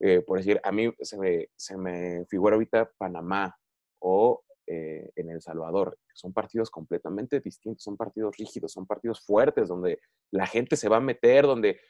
eh, 0.00 0.22
por 0.22 0.38
decir, 0.38 0.60
a 0.64 0.72
mí 0.72 0.92
se 1.00 1.18
me, 1.18 1.48
se 1.56 1.76
me 1.76 2.24
figura 2.26 2.54
ahorita 2.54 2.90
Panamá 2.98 3.56
o 4.00 4.42
eh, 4.66 5.10
en 5.16 5.30
El 5.30 5.42
Salvador. 5.42 5.98
Son 6.14 6.32
partidos 6.32 6.70
completamente 6.70 7.40
distintos, 7.40 7.82
son 7.82 7.96
partidos 7.96 8.36
rígidos, 8.36 8.72
son 8.72 8.86
partidos 8.86 9.20
fuertes, 9.20 9.68
donde 9.68 10.00
la 10.30 10.46
gente 10.46 10.76
se 10.76 10.88
va 10.88 10.98
a 10.98 11.00
meter, 11.00 11.44
donde 11.44 11.80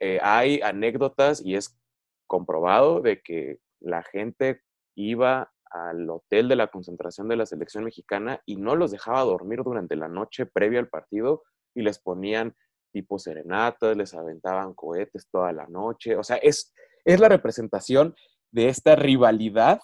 eh, 0.00 0.18
hay 0.22 0.60
anécdotas 0.62 1.44
y 1.44 1.56
es 1.56 1.78
comprobado 2.26 3.00
de 3.00 3.20
que 3.20 3.58
la 3.80 4.02
gente 4.02 4.62
iba 4.96 5.51
al 5.72 6.08
hotel 6.10 6.48
de 6.48 6.56
la 6.56 6.68
concentración 6.68 7.28
de 7.28 7.36
la 7.36 7.46
selección 7.46 7.84
mexicana 7.84 8.42
y 8.46 8.56
no 8.56 8.76
los 8.76 8.90
dejaba 8.90 9.22
dormir 9.22 9.62
durante 9.62 9.96
la 9.96 10.08
noche 10.08 10.46
previa 10.46 10.80
al 10.80 10.88
partido 10.88 11.42
y 11.74 11.82
les 11.82 11.98
ponían 11.98 12.54
tipo 12.92 13.18
serenatas, 13.18 13.96
les 13.96 14.14
aventaban 14.14 14.74
cohetes 14.74 15.28
toda 15.30 15.52
la 15.52 15.66
noche. 15.66 16.16
O 16.16 16.22
sea, 16.22 16.36
es, 16.36 16.74
es 17.04 17.20
la 17.20 17.28
representación 17.28 18.14
de 18.50 18.68
esta 18.68 18.96
rivalidad 18.96 19.80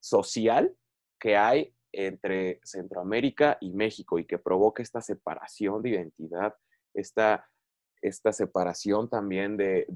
social 0.00 0.76
que 1.18 1.36
hay 1.36 1.74
entre 1.92 2.60
Centroamérica 2.64 3.56
y 3.60 3.72
México 3.72 4.18
y 4.18 4.26
que 4.26 4.38
provoca 4.38 4.82
esta 4.82 5.00
separación 5.00 5.80
de 5.82 5.90
identidad, 5.90 6.54
esta, 6.92 7.48
esta 8.02 8.32
separación 8.32 9.08
también 9.08 9.56
de, 9.56 9.86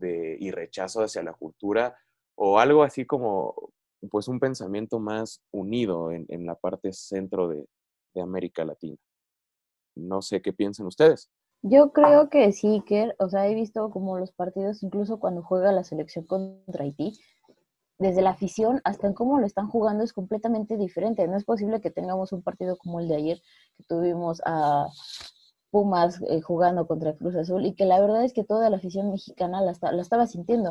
y 0.40 0.50
rechazo 0.50 1.02
hacia 1.02 1.22
la 1.22 1.34
cultura 1.34 1.98
o 2.36 2.58
algo 2.58 2.82
así 2.82 3.04
como 3.04 3.72
pues 4.10 4.28
un 4.28 4.38
pensamiento 4.40 4.98
más 4.98 5.40
unido 5.50 6.12
en, 6.12 6.46
la 6.46 6.54
parte 6.54 6.92
centro 6.92 7.48
de, 7.48 7.66
de 8.14 8.20
América 8.22 8.64
Latina. 8.64 8.96
No 9.96 10.22
sé 10.22 10.40
qué 10.40 10.52
piensan 10.52 10.86
ustedes. 10.86 11.30
Yo 11.62 11.92
creo 11.92 12.30
que 12.30 12.52
sí, 12.52 12.84
que, 12.86 13.12
o 13.18 13.28
sea, 13.28 13.48
he 13.48 13.54
visto 13.54 13.90
como 13.90 14.18
los 14.18 14.30
partidos, 14.30 14.82
incluso 14.84 15.18
cuando 15.18 15.42
juega 15.42 15.72
la 15.72 15.82
selección 15.82 16.24
contra 16.24 16.84
Haití, 16.84 17.18
desde 17.98 18.22
la 18.22 18.30
afición 18.30 18.80
hasta 18.84 19.08
en 19.08 19.14
cómo 19.14 19.40
lo 19.40 19.46
están 19.46 19.68
jugando 19.68 20.04
es 20.04 20.12
completamente 20.12 20.76
diferente. 20.76 21.26
No 21.26 21.36
es 21.36 21.44
posible 21.44 21.80
que 21.80 21.90
tengamos 21.90 22.32
un 22.32 22.42
partido 22.42 22.76
como 22.78 23.00
el 23.00 23.08
de 23.08 23.16
ayer, 23.16 23.42
que 23.76 23.84
tuvimos 23.84 24.40
a 24.46 24.86
Pumas 25.70 26.20
eh, 26.28 26.40
jugando 26.40 26.86
contra 26.86 27.16
Cruz 27.16 27.34
Azul, 27.34 27.66
y 27.66 27.74
que 27.74 27.84
la 27.84 28.00
verdad 28.00 28.24
es 28.24 28.32
que 28.32 28.44
toda 28.44 28.70
la 28.70 28.76
afición 28.76 29.10
mexicana 29.10 29.60
la, 29.60 29.74
la 29.92 30.00
estaba 30.00 30.26
sintiendo. 30.26 30.70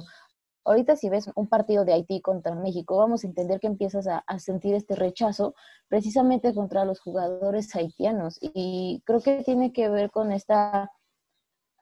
Ahorita 0.67 0.97
si 0.97 1.09
ves 1.09 1.31
un 1.35 1.47
partido 1.47 1.85
de 1.85 1.93
Haití 1.93 2.19
contra 2.19 2.53
México, 2.53 2.97
vamos 2.97 3.23
a 3.23 3.27
entender 3.27 3.61
que 3.61 3.67
empiezas 3.67 4.05
a, 4.05 4.23
sentir 4.39 4.75
este 4.75 4.95
rechazo 4.95 5.55
precisamente 5.87 6.53
contra 6.53 6.83
los 6.83 6.99
jugadores 6.99 7.73
haitianos. 7.73 8.37
Y 8.41 9.01
creo 9.05 9.21
que 9.21 9.43
tiene 9.43 9.71
que 9.71 9.87
ver 9.87 10.11
con 10.11 10.33
esta, 10.33 10.91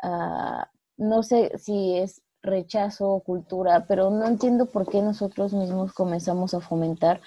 ah, 0.04 0.70
no 0.98 1.24
sé 1.24 1.52
si 1.58 1.98
es 1.98 2.22
rechazo 2.44 3.10
o 3.10 3.24
cultura, 3.24 3.88
pero 3.88 4.12
no 4.12 4.28
entiendo 4.28 4.68
por 4.68 4.88
qué 4.88 5.02
nosotros 5.02 5.54
mismos 5.54 5.92
comenzamos 5.94 6.54
a 6.54 6.62
fomentar 6.62 7.22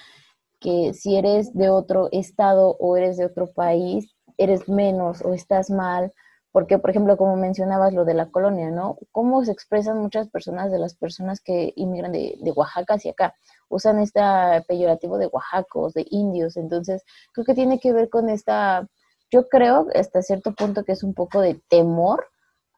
que 0.61 0.95
si 0.95 1.17
eres 1.17 1.53
de 1.55 1.71
otro 1.71 2.09
estado 2.13 2.77
o 2.79 2.97
eres 2.97 3.17
de 3.17 3.27
otro 3.27 3.53
país, 3.53 4.15
eres 4.37 4.69
menos 4.69 5.23
o 5.25 5.35
estás 5.35 5.71
mal 5.71 6.13
porque, 6.59 6.77
por 6.77 6.91
ejemplo, 6.91 7.17
como 7.17 7.37
mencionabas 7.37 7.95
lo 7.95 8.05
de 8.05 8.15
la 8.15 8.33
colonia, 8.33 8.69
¿no? 8.69 8.99
¿Cómo 9.13 9.45
se 9.45 9.53
expresan 9.53 10.01
muchas 10.01 10.29
personas 10.29 10.73
de 10.73 10.81
las 10.81 10.97
personas 10.97 11.41
que 11.41 11.73
inmigran 11.77 12.11
de, 12.11 12.53
Oaxaca 12.57 12.95
hacia 12.95 13.13
acá? 13.13 13.37
Usan 13.69 14.01
este 14.01 14.21
peyorativo 14.67 15.19
de 15.19 15.29
oaxacos, 15.29 15.95
de 15.95 16.05
indios, 16.11 16.57
entonces 16.57 17.05
creo 17.33 17.45
que 17.45 17.55
tiene 17.55 17.79
que 17.79 17.93
ver 17.93 18.09
con 18.09 18.29
esta, 18.29 18.89
yo 19.31 19.49
creo 19.49 19.87
hasta 19.95 20.21
cierto 20.21 20.53
punto 20.53 20.83
que 20.83 20.91
es 20.91 21.05
un 21.05 21.15
poco 21.15 21.41
de 21.41 21.63
temor 21.69 22.27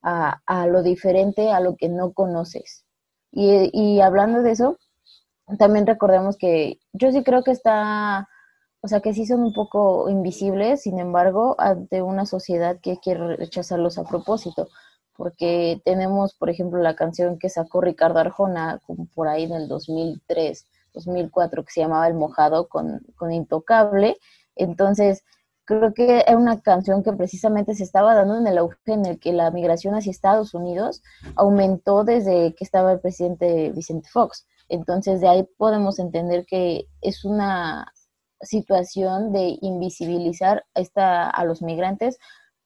a, 0.02 0.42
a 0.44 0.66
lo 0.66 0.82
diferente, 0.82 1.50
a 1.50 1.60
lo 1.60 1.74
que 1.74 1.88
no 1.88 2.12
conoces. 2.12 2.84
Y, 3.32 3.70
y 3.72 4.02
hablando 4.02 4.42
de 4.42 4.50
eso, 4.50 4.76
también 5.58 5.86
recordemos 5.86 6.36
que 6.36 6.80
yo 6.92 7.12
sí 7.12 7.24
creo 7.24 7.42
que 7.42 7.52
está 7.52 8.28
o 8.82 8.88
sea, 8.88 9.00
que 9.00 9.12
sí 9.12 9.26
son 9.26 9.42
un 9.42 9.52
poco 9.52 10.08
invisibles, 10.08 10.82
sin 10.82 10.98
embargo, 10.98 11.54
ante 11.58 12.02
una 12.02 12.24
sociedad 12.26 12.78
que 12.80 12.98
quiere 12.98 13.36
rechazarlos 13.36 13.98
a 13.98 14.04
propósito, 14.04 14.68
porque 15.16 15.82
tenemos, 15.84 16.34
por 16.34 16.48
ejemplo, 16.48 16.80
la 16.80 16.96
canción 16.96 17.38
que 17.38 17.50
sacó 17.50 17.82
Ricardo 17.82 18.20
Arjona 18.20 18.80
como 18.86 19.06
por 19.14 19.28
ahí 19.28 19.44
en 19.44 19.52
el 19.52 19.68
2003, 19.68 20.66
2004, 20.94 21.64
que 21.64 21.72
se 21.72 21.80
llamaba 21.82 22.08
El 22.08 22.14
Mojado 22.14 22.68
con, 22.68 23.00
con 23.16 23.32
Intocable, 23.32 24.16
entonces 24.56 25.24
creo 25.66 25.94
que 25.94 26.24
es 26.26 26.34
una 26.34 26.60
canción 26.60 27.02
que 27.02 27.12
precisamente 27.12 27.74
se 27.74 27.84
estaba 27.84 28.14
dando 28.14 28.36
en 28.38 28.46
el 28.46 28.58
auge 28.58 28.76
en 28.86 29.06
el 29.06 29.20
que 29.20 29.32
la 29.32 29.50
migración 29.50 29.94
hacia 29.94 30.10
Estados 30.10 30.54
Unidos 30.54 31.02
aumentó 31.36 32.02
desde 32.02 32.54
que 32.54 32.64
estaba 32.64 32.92
el 32.92 33.00
presidente 33.00 33.70
Vicente 33.70 34.08
Fox. 34.10 34.46
Entonces 34.68 35.20
de 35.20 35.28
ahí 35.28 35.48
podemos 35.58 35.98
entender 35.98 36.44
que 36.44 36.88
es 37.02 37.24
una 37.24 37.86
situación 38.42 39.32
de 39.32 39.58
invisibilizar 39.60 40.64
esta, 40.74 41.28
a 41.28 41.44
los 41.44 41.62
migrantes 41.62 42.18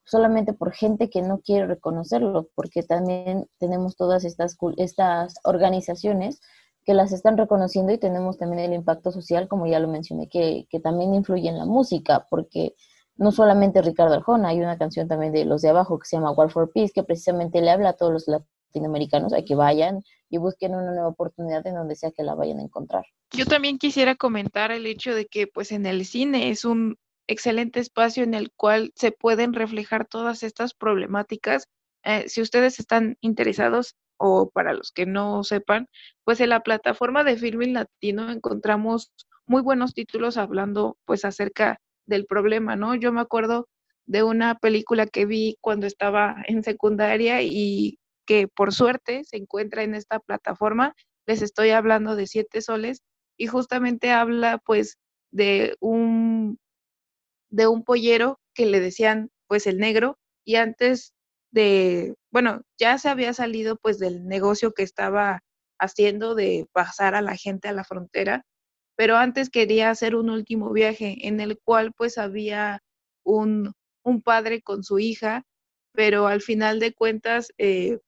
solamente 0.05 0.53
por 0.53 0.73
gente 0.73 1.09
que 1.09 1.23
no 1.23 1.41
quiere 1.41 1.67
reconocerlo, 1.67 2.49
porque 2.55 2.83
también 2.83 3.49
tenemos 3.59 3.97
todas 3.97 4.25
estas, 4.25 4.57
estas 4.77 5.35
organizaciones 5.45 6.41
que 6.85 6.95
las 6.95 7.13
están 7.13 7.39
reconociendo 7.39 7.93
y 7.93 7.99
tenemos 7.99 8.37
también 8.37 8.61
el 8.61 8.75
impacto 8.75 9.11
social, 9.11 9.49
como 9.49 9.67
ya 9.67 9.81
lo 9.81 9.89
mencioné, 9.89 10.29
que, 10.29 10.67
que 10.69 10.81
también 10.81 11.15
influye 11.15 11.49
en 11.49 11.59
la 11.59 11.65
música, 11.65 12.27
porque 12.29 12.75
no 13.17 13.33
solamente 13.33 13.81
Ricardo 13.81 14.15
Arjona, 14.15 14.49
hay 14.49 14.61
una 14.61 14.77
canción 14.77 15.09
también 15.09 15.33
de 15.33 15.47
Los 15.47 15.63
de 15.63 15.71
Abajo 15.71 15.99
que 15.99 16.07
se 16.07 16.17
llama 16.17 16.33
War 16.33 16.51
for 16.51 16.71
Peace, 16.73 16.93
que 16.95 17.03
precisamente 17.03 17.63
le 17.63 17.71
habla 17.71 17.91
a 17.91 17.93
todos 17.95 18.13
los 18.13 18.29
latinoamericanos 18.75 19.33
a 19.33 19.43
que 19.43 19.55
vayan 19.55 20.03
y 20.29 20.39
busquen 20.39 20.75
una 20.75 20.91
nueva 20.91 21.09
oportunidad 21.09 21.67
en 21.67 21.75
donde 21.75 21.95
sea 21.95 22.11
que 22.11 22.25
la 22.25 22.35
vayan 22.35 22.59
a 22.59 22.63
encontrar. 22.63 23.05
Yo 23.31 23.47
también 23.47 23.79
quisiera 23.79 24.17
comentar 24.17 24.73
el 24.73 24.87
hecho 24.87 25.15
de 25.15 25.27
que 25.27 25.47
pues 25.47 25.73
en 25.73 25.87
el 25.87 26.05
cine 26.05 26.51
es 26.51 26.65
un 26.65 26.97
excelente 27.27 27.81
espacio 27.81 28.25
en 28.25 28.35
el 28.35 28.51
cual 28.53 28.93
se 28.97 29.13
pueden 29.13 29.55
reflejar 29.55 30.07
todas 30.07 30.43
estas 30.43 30.75
problemáticas. 30.75 31.69
Eh, 32.03 32.29
si 32.29 32.43
ustedes 32.43 32.81
están 32.81 33.17
interesados 33.21 33.95
o 34.17 34.51
para 34.51 34.75
los 34.75 34.93
que 34.93 35.07
no 35.07 35.43
sepan, 35.45 35.89
pues 36.25 36.41
en 36.41 36.51
la 36.51 36.61
plataforma 36.61 37.25
de 37.25 37.37
Filming 37.37 37.75
Latino 37.75 38.31
encontramos 38.31 39.13
muy 39.47 39.63
buenos 39.63 39.95
títulos 39.95 40.37
hablando 40.37 40.97
pues 41.05 41.25
acerca 41.25 41.81
del 42.07 42.27
problema, 42.27 42.77
¿no? 42.77 42.95
Yo 42.95 43.13
me 43.13 43.21
acuerdo 43.21 43.69
de 44.07 44.23
una 44.23 44.57
película 44.57 45.07
que 45.07 45.25
vi 45.25 45.57
cuando 45.61 45.87
estaba 45.87 46.37
en 46.47 46.63
secundaria 46.63 47.41
y 47.43 47.99
que 48.27 48.49
por 48.49 48.73
suerte 48.73 49.25
se 49.25 49.37
encuentra 49.37 49.83
en 49.83 49.95
esta 49.95 50.21
plataforma. 50.21 50.95
Les 51.27 51.43
estoy 51.43 51.71
hablando 51.71 52.17
de 52.17 52.27
Siete 52.27 52.61
Soles 52.61 53.03
y 53.37 53.47
justamente 53.47 54.13
habla 54.13 54.59
pues 54.59 54.99
de 55.31 55.77
un, 55.81 56.59
de 57.51 57.67
un 57.67 57.85
pollero 57.85 58.39
que 58.55 58.67
le 58.67 58.81
decían 58.81 59.31
pues 59.49 59.67
el 59.67 59.79
negro 59.79 60.19
y 60.45 60.57
antes 60.57 61.13
de, 61.53 62.15
bueno, 62.33 62.63
ya 62.79 62.99
se 62.99 63.09
había 63.09 63.33
salido 63.33 63.77
pues 63.77 63.99
del 63.99 64.27
negocio 64.27 64.73
que 64.73 64.83
estaba 64.83 65.41
haciendo 65.79 66.35
de 66.35 66.67
pasar 66.73 67.15
a 67.15 67.23
la 67.23 67.37
gente 67.37 67.69
a 67.69 67.73
la 67.73 67.85
frontera, 67.85 68.45
pero 68.97 69.17
antes 69.17 69.51
quería 69.51 69.91
hacer 69.91 70.17
un 70.17 70.31
último 70.31 70.73
viaje 70.73 71.27
en 71.27 71.41
el 71.41 71.59
cual 71.59 71.93
pues 71.97 72.19
había 72.19 72.81
un, 73.25 73.73
un 74.05 74.23
padre 74.23 74.63
con 74.63 74.83
su 74.85 74.99
hija, 74.99 75.45
pero 75.93 76.27
al 76.27 76.43
final 76.43 76.81
de 76.81 76.93
cuentas 76.93 77.53
eh, 77.59 77.99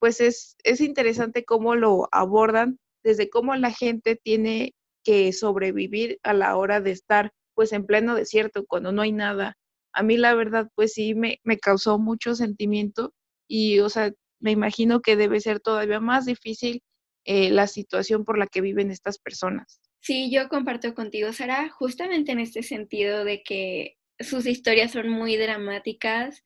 pues 0.00 0.20
es, 0.20 0.56
es 0.64 0.80
interesante 0.80 1.44
cómo 1.44 1.76
lo 1.76 2.08
abordan, 2.10 2.78
desde 3.04 3.30
cómo 3.30 3.54
la 3.54 3.70
gente 3.70 4.16
tiene 4.16 4.74
que 5.04 5.32
sobrevivir 5.32 6.18
a 6.22 6.34
la 6.34 6.56
hora 6.56 6.80
de 6.80 6.90
estar 6.90 7.30
pues 7.54 7.72
en 7.72 7.86
pleno 7.86 8.14
desierto, 8.14 8.64
cuando 8.66 8.90
no 8.90 9.02
hay 9.02 9.12
nada. 9.12 9.56
A 9.92 10.02
mí 10.02 10.16
la 10.16 10.34
verdad 10.34 10.68
pues 10.74 10.94
sí 10.94 11.14
me, 11.14 11.38
me 11.44 11.58
causó 11.58 11.98
mucho 11.98 12.34
sentimiento 12.34 13.12
y 13.48 13.80
o 13.80 13.88
sea, 13.88 14.12
me 14.40 14.50
imagino 14.50 15.00
que 15.00 15.16
debe 15.16 15.40
ser 15.40 15.60
todavía 15.60 16.00
más 16.00 16.26
difícil 16.26 16.82
eh, 17.24 17.50
la 17.50 17.66
situación 17.66 18.24
por 18.24 18.38
la 18.38 18.46
que 18.46 18.62
viven 18.62 18.90
estas 18.90 19.18
personas. 19.18 19.80
Sí, 20.00 20.30
yo 20.30 20.48
comparto 20.48 20.94
contigo, 20.94 21.32
Sara, 21.32 21.68
justamente 21.68 22.32
en 22.32 22.40
este 22.40 22.62
sentido 22.62 23.24
de 23.24 23.42
que 23.42 23.98
sus 24.18 24.46
historias 24.46 24.92
son 24.92 25.10
muy 25.10 25.36
dramáticas, 25.36 26.42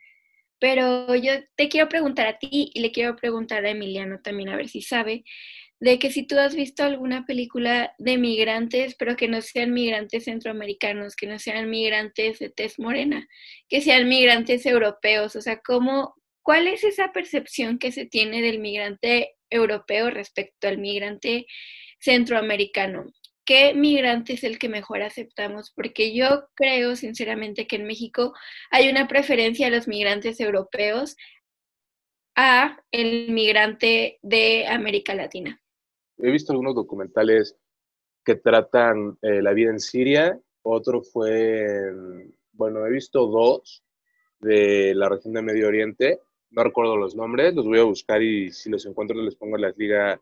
pero 0.65 1.15
yo 1.15 1.33
te 1.57 1.69
quiero 1.69 1.91
preguntar 1.91 2.27
a 2.27 2.39
ti 2.39 2.71
y 2.73 2.81
le 2.81 2.91
quiero 2.91 3.17
preguntar 3.17 3.67
a 3.67 3.71
Emiliano 3.73 4.21
también 4.23 4.49
a 4.49 4.57
ver 4.57 4.71
si 4.71 4.81
sabe, 4.81 5.23
de 5.79 5.99
que 5.99 6.11
si 6.11 6.27
tú 6.27 6.39
has 6.39 6.55
visto 6.55 6.83
alguna 6.83 7.27
película 7.27 7.95
de 7.99 8.17
migrantes, 8.17 8.95
pero 8.95 9.15
que 9.15 9.29
no 9.29 9.43
sean 9.43 9.75
migrantes 9.75 10.25
centroamericanos, 10.25 11.17
que 11.17 11.27
no 11.27 11.39
sean 11.39 11.69
migrantes 11.69 12.39
de 12.39 12.49
tez 12.49 12.79
morena, 12.79 13.29
que 13.69 13.83
sean 13.83 14.09
migrantes 14.09 14.65
europeos, 14.65 15.37
o 15.37 15.43
sea, 15.43 15.61
¿cómo, 15.61 16.15
¿cuál 16.43 16.67
es 16.67 16.83
esa 16.83 17.13
percepción 17.13 17.79
que 17.79 17.93
se 17.93 18.07
tiene 18.07 18.41
del 18.41 18.59
migrante 18.59 19.35
europeo 19.51 20.09
respecto 20.09 20.67
al 20.67 20.79
migrante 20.79 21.45
centroamericano? 22.01 23.13
¿Qué 23.45 23.75
migrante 23.75 24.35
es 24.35 24.45
el 24.45 24.59
que 24.59 24.69
mejor 24.69 25.03
aceptamos? 25.03 25.71
Porque 25.75 26.15
yo 26.15 26.49
creo 26.55 26.97
sinceramente 26.97 27.67
que 27.67 27.77
en 27.77 27.87
México 27.87 28.35
hay 28.71 28.89
una 28.89 29.09
preferencia 29.09 29.67
a 29.67 29.71
los 29.71 29.89
migrantes 29.89 30.41
europeos 30.41 31.17
a 32.37 32.83
el 32.91 33.31
migrante 33.31 34.19
de 34.23 34.67
América 34.67 35.15
Latina. 35.15 35.61
He 36.19 36.31
visto 36.31 36.53
algunos 36.53 36.75
documentales 36.75 37.57
que 38.25 38.37
tratan 38.37 39.19
eh, 39.23 39.43
la 39.43 39.53
vida 39.53 39.71
en 39.71 39.81
Siria, 39.81 40.39
otro 40.63 41.03
fue, 41.03 41.93
bueno, 42.53 42.87
he 42.87 42.91
visto 42.91 43.27
dos 43.27 43.85
de 44.41 44.95
la 44.95 45.09
región 45.09 45.35
de 45.35 45.43
Medio 45.43 45.69
Oriente, 45.69 46.21
no 46.51 46.65
recuerdo 46.65 46.97
los 46.97 47.15
nombres, 47.15 47.55
los 47.55 47.67
voy 47.67 47.81
a 47.81 47.85
buscar 47.85 48.23
y 48.23 48.51
si 48.51 48.71
los 48.71 48.87
encuentro 48.87 49.21
les 49.21 49.37
pongo 49.37 49.59
las 49.59 49.77
ligas 49.77 50.19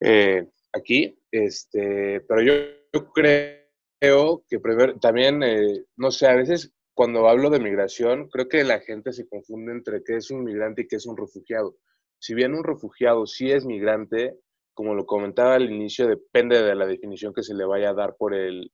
eh, 0.00 0.46
aquí, 0.72 1.18
este, 1.30 2.20
pero 2.22 2.42
yo, 2.42 3.12
creo 3.12 4.44
que 4.48 4.58
también, 5.00 5.42
eh, 5.42 5.84
no 5.96 6.10
sé, 6.10 6.26
a 6.26 6.36
veces 6.36 6.72
cuando 6.94 7.28
hablo 7.28 7.50
de 7.50 7.60
migración, 7.60 8.28
creo 8.28 8.48
que 8.48 8.64
la 8.64 8.80
gente 8.80 9.12
se 9.12 9.26
confunde 9.26 9.72
entre 9.72 10.02
qué 10.04 10.16
es 10.16 10.30
un 10.30 10.44
migrante 10.44 10.82
y 10.82 10.88
qué 10.88 10.96
es 10.96 11.06
un 11.06 11.16
refugiado. 11.16 11.76
Si 12.18 12.34
bien 12.34 12.54
un 12.54 12.64
refugiado 12.64 13.26
sí 13.26 13.50
es 13.50 13.64
migrante, 13.64 14.38
como 14.74 14.94
lo 14.94 15.06
comentaba 15.06 15.54
al 15.54 15.70
inicio, 15.70 16.06
depende 16.06 16.62
de 16.62 16.74
la 16.74 16.86
definición 16.86 17.32
que 17.32 17.42
se 17.42 17.54
le 17.54 17.64
vaya 17.64 17.90
a 17.90 17.94
dar 17.94 18.16
por 18.16 18.34
el, 18.34 18.70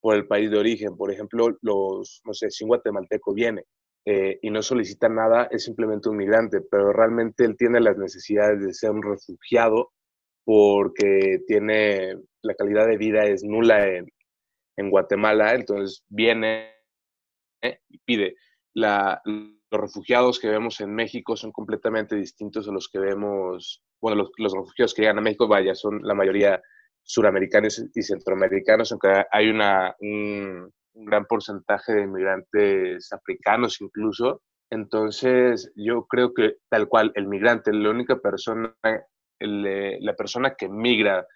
por 0.00 0.14
el 0.16 0.26
país 0.26 0.50
de 0.50 0.58
origen. 0.58 0.96
Por 0.96 1.12
ejemplo, 1.12 1.56
los, 1.62 2.22
no 2.24 2.34
sé, 2.34 2.50
si 2.50 2.64
un 2.64 2.68
guatemalteco 2.68 3.34
viene 3.34 3.64
eh, 4.04 4.38
y 4.42 4.50
no 4.50 4.62
solicita 4.62 5.08
nada, 5.08 5.48
es 5.50 5.64
simplemente 5.64 6.08
un 6.08 6.16
migrante, 6.16 6.60
pero 6.60 6.92
realmente 6.92 7.44
él 7.44 7.56
tiene 7.56 7.80
las 7.80 7.96
necesidades 7.96 8.64
de 8.64 8.72
ser 8.72 8.90
un 8.90 9.02
refugiado 9.02 9.92
porque 10.46 11.40
tiene 11.48 12.14
la 12.42 12.54
calidad 12.54 12.86
de 12.86 12.96
vida 12.96 13.24
es 13.24 13.42
nula 13.42 13.84
en, 13.88 14.90
Guatemala, 14.90 15.54
entonces 15.54 16.04
viene 16.08 16.72
y 17.62 17.98
pide. 18.04 18.36
Los 18.74 19.18
refugiados 19.70 20.38
que 20.38 20.48
vemos 20.48 20.80
en 20.80 20.94
México 20.94 21.34
son 21.34 21.50
completamente 21.50 22.14
distintos 22.14 22.68
a 22.68 22.72
los 22.72 22.88
que 22.88 23.00
vemos, 23.00 23.82
bueno, 24.00 24.28
los, 24.38 24.52
refugiados 24.52 24.94
que 24.94 25.02
llegan 25.02 25.18
a 25.18 25.22
México, 25.22 25.48
vaya, 25.48 25.74
son 25.74 26.00
la 26.02 26.14
mayoría 26.14 26.62
suramericanos 27.02 27.82
y 27.92 28.02
centroamericanos, 28.02 28.92
aunque 28.92 29.24
hay 29.32 29.48
una, 29.48 29.96
un, 29.98 30.70
gran 30.94 31.24
porcentaje 31.24 31.92
de 31.92 32.02
inmigrantes 32.02 33.12
africanos 33.12 33.80
incluso. 33.80 34.42
Entonces, 34.70 35.72
yo 35.74 36.06
creo 36.06 36.32
que 36.34 36.58
tal 36.68 36.86
cual, 36.88 37.10
el 37.16 37.26
migrante, 37.26 37.72
la 37.72 37.90
única 37.90 38.20
persona, 38.20 38.76
la 39.40 40.14
persona 40.14 40.54
que 40.56 40.68
migra 40.68 41.26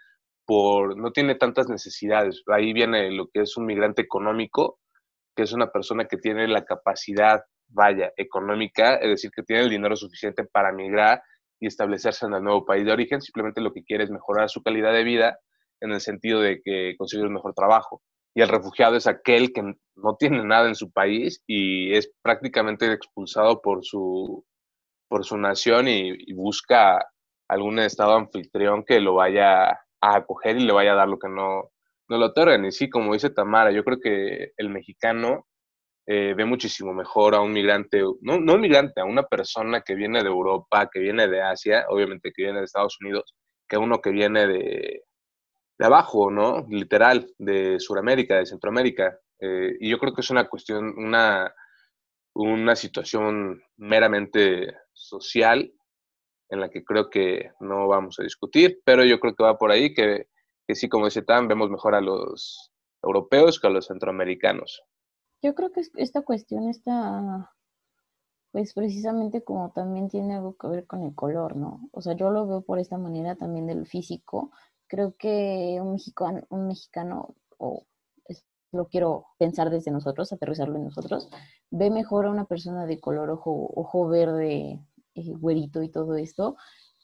por, 0.47 0.97
no 0.97 1.13
tiene 1.13 1.35
tantas 1.35 1.69
necesidades. 1.69 2.43
Ahí 2.47 2.73
viene 2.73 3.11
lo 3.11 3.29
que 3.29 3.43
es 3.43 3.57
un 3.57 3.67
migrante 3.67 4.03
económico, 4.03 4.79
que 5.37 5.45
es 5.45 5.53
una 5.53 5.71
persona 5.71 6.07
que 6.07 6.17
tiene 6.17 6.49
la 6.49 6.65
capacidad, 6.65 7.43
vaya, 7.69 8.13
económica, 8.17 8.97
es 8.97 9.09
decir, 9.09 9.31
que 9.35 9.43
tiene 9.43 9.63
el 9.63 9.71
dinero 9.71 9.97
suficiente 9.97 10.45
para 10.45 10.73
migrar 10.73 11.23
y 11.61 11.67
establecerse 11.67 12.27
en 12.27 12.35
el 12.35 12.43
nuevo 12.43 12.65
país 12.65 12.85
de 12.85 12.93
origen, 12.93 13.21
simplemente 13.21 13.61
lo 13.61 13.73
que 13.73 13.85
quiere 13.85 14.05
es 14.05 14.11
mejorar 14.11 14.49
su 14.49 14.63
calidad 14.63 14.93
de 14.93 15.05
vida 15.05 15.39
en 15.81 15.93
el 15.93 16.01
sentido 16.01 16.41
de 16.41 16.61
que 16.63 16.95
conseguir 16.97 17.27
un 17.27 17.35
mejor 17.35 17.55
trabajo. 17.55 18.03
Y 18.35 18.43
el 18.43 18.49
refugiado 18.49 18.97
es 18.97 19.07
aquel 19.07 19.53
que 19.53 19.63
no 19.63 20.17
tiene 20.19 20.45
nada 20.45 20.69
en 20.69 20.75
su 20.75 20.91
país 20.91 21.43
y 21.47 21.95
es 21.95 22.11
prácticamente 22.23 22.91
expulsado 22.93 23.61
por 23.61 23.85
su, 23.85 24.45
por 25.09 25.25
su 25.25 25.37
nación 25.37 25.89
y, 25.89 26.33
busca 26.33 27.05
algún 27.51 27.81
estado 27.81 28.15
anfitrión 28.15 28.85
que 28.85 29.01
lo 29.01 29.15
vaya 29.15 29.71
a 29.71 29.79
acoger 30.01 30.57
y 30.57 30.65
le 30.65 30.73
vaya 30.73 30.93
a 30.93 30.97
dar 30.97 31.09
lo 31.09 31.19
que 31.19 31.29
no, 31.29 31.71
no 32.09 32.19
lo 32.19 32.27
otorgan. 32.27 32.65
Y 32.65 32.73
sí, 32.73 32.89
como 32.89 33.13
dice 33.13 33.31
Tamara, 33.31 33.73
yo 33.73 33.85
creo 33.85 33.99
que 34.01 34.53
el 34.57 34.69
mexicano 34.71 35.49
eh, 36.07 36.35
ve 36.37 36.45
muchísimo 36.45 36.95
mejor 36.95 37.35
a 37.35 37.41
un 37.41 37.53
migrante, 37.53 38.03
no, 38.21 38.39
no 38.39 38.55
un 38.55 38.61
migrante, 38.61 39.01
a 39.01 39.05
una 39.05 39.25
persona 39.25 39.81
que 39.81 39.95
viene 39.97 40.23
de 40.23 40.29
Europa, 40.29 40.89
que 40.93 41.01
viene 41.01 41.27
de 41.27 41.43
Asia, 41.43 41.87
obviamente 41.89 42.33
que 42.33 42.45
viene 42.45 42.61
de 42.61 42.65
Estados 42.67 42.97
Unidos, 43.01 43.35
que 43.69 43.77
uno 43.77 44.01
que 44.01 44.11
viene 44.11 44.47
de, 44.47 45.03
de 45.79 45.87
abajo, 45.87 46.31
¿no? 46.31 46.67
Literal, 46.69 47.27
de 47.39 47.81
Sudamérica, 47.81 48.37
de 48.37 48.47
Centroamérica. 48.47 49.19
Eh, 49.41 49.77
y 49.81 49.91
yo 49.91 49.99
creo 49.99 50.15
que 50.15 50.21
es 50.21 50.31
una 50.31 50.49
cuestión, 50.49 50.95
una, 50.97 51.53
una 52.35 52.77
situación 52.77 53.61
meramente 53.77 54.73
social 54.93 55.73
en 56.51 56.61
la 56.61 56.69
que 56.69 56.85
creo 56.85 57.09
que 57.09 57.53
no 57.61 57.89
vamos 57.89 58.19
a 58.21 58.23
discutir, 58.23 58.81
pero 58.85 59.05
yo 59.05 59.19
creo 59.21 59.35
que 59.35 59.45
va 59.45 59.57
por 59.57 59.71
ahí, 59.71 59.95
que 59.95 60.27
que 60.71 60.77
sí, 60.77 60.89
como 60.89 61.07
dice 61.07 61.23
Tan, 61.23 61.49
vemos 61.49 61.69
mejor 61.69 61.97
a 61.97 62.01
los 62.01 62.71
europeos 63.03 63.59
que 63.59 63.67
a 63.67 63.71
los 63.71 63.89
centroamericanos. 63.89 64.85
Yo 65.43 65.53
creo 65.57 65.73
que 65.73 65.83
esta 65.97 66.23
cuestión 66.23 66.69
está, 66.69 67.53
pues 68.53 68.73
precisamente 68.73 69.43
como 69.43 69.73
también 69.73 70.09
tiene 70.09 70.37
algo 70.37 70.57
que 70.57 70.69
ver 70.69 70.87
con 70.87 71.03
el 71.03 71.13
color, 71.17 71.57
¿no? 71.57 71.89
O 71.91 72.03
sea, 72.03 72.15
yo 72.15 72.31
lo 72.31 72.47
veo 72.47 72.61
por 72.61 72.79
esta 72.79 72.99
manera 72.99 73.35
también 73.35 73.67
del 73.67 73.85
físico. 73.85 74.53
Creo 74.87 75.17
que 75.17 75.81
un 75.81 75.91
mexicano, 75.91 76.43
un 76.51 76.69
mexicano 76.69 77.35
o 77.59 77.85
lo 78.71 78.87
quiero 78.87 79.27
pensar 79.39 79.71
desde 79.71 79.91
nosotros, 79.91 80.33
aterrizarlo 80.33 80.77
en 80.77 80.85
nosotros, 80.85 81.29
ve 81.71 81.91
mejor 81.91 82.27
a 82.27 82.31
una 82.31 82.45
persona 82.45 82.87
de 82.87 83.01
color 83.01 83.31
ojo, 83.31 83.73
ojo 83.75 84.07
verde, 84.07 84.79
eh, 85.15 85.33
güerito 85.35 85.83
y 85.83 85.89
todo 85.89 86.17
esto, 86.17 86.57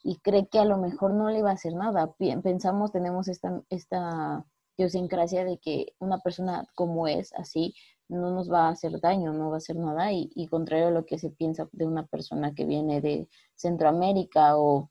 y 0.03 0.17
cree 0.17 0.47
que 0.47 0.59
a 0.59 0.65
lo 0.65 0.77
mejor 0.77 1.13
no 1.13 1.29
le 1.29 1.41
va 1.41 1.51
a 1.51 1.53
hacer 1.53 1.73
nada. 1.73 2.13
Pensamos, 2.43 2.91
tenemos 2.91 3.27
esta, 3.27 3.61
esta 3.69 4.45
idiosincrasia 4.77 5.43
de 5.43 5.57
que 5.57 5.93
una 5.99 6.19
persona 6.19 6.65
como 6.75 7.07
es, 7.07 7.33
así, 7.33 7.73
no 8.09 8.31
nos 8.31 8.49
va 8.51 8.67
a 8.67 8.69
hacer 8.69 8.99
daño, 9.01 9.33
no 9.33 9.49
va 9.49 9.55
a 9.55 9.57
hacer 9.57 9.75
nada, 9.75 10.11
y, 10.13 10.29
y 10.35 10.47
contrario 10.47 10.87
a 10.87 10.91
lo 10.91 11.05
que 11.05 11.19
se 11.19 11.29
piensa 11.29 11.67
de 11.71 11.85
una 11.85 12.05
persona 12.05 12.53
que 12.53 12.65
viene 12.65 13.01
de 13.01 13.27
Centroamérica 13.55 14.57
o, 14.57 14.89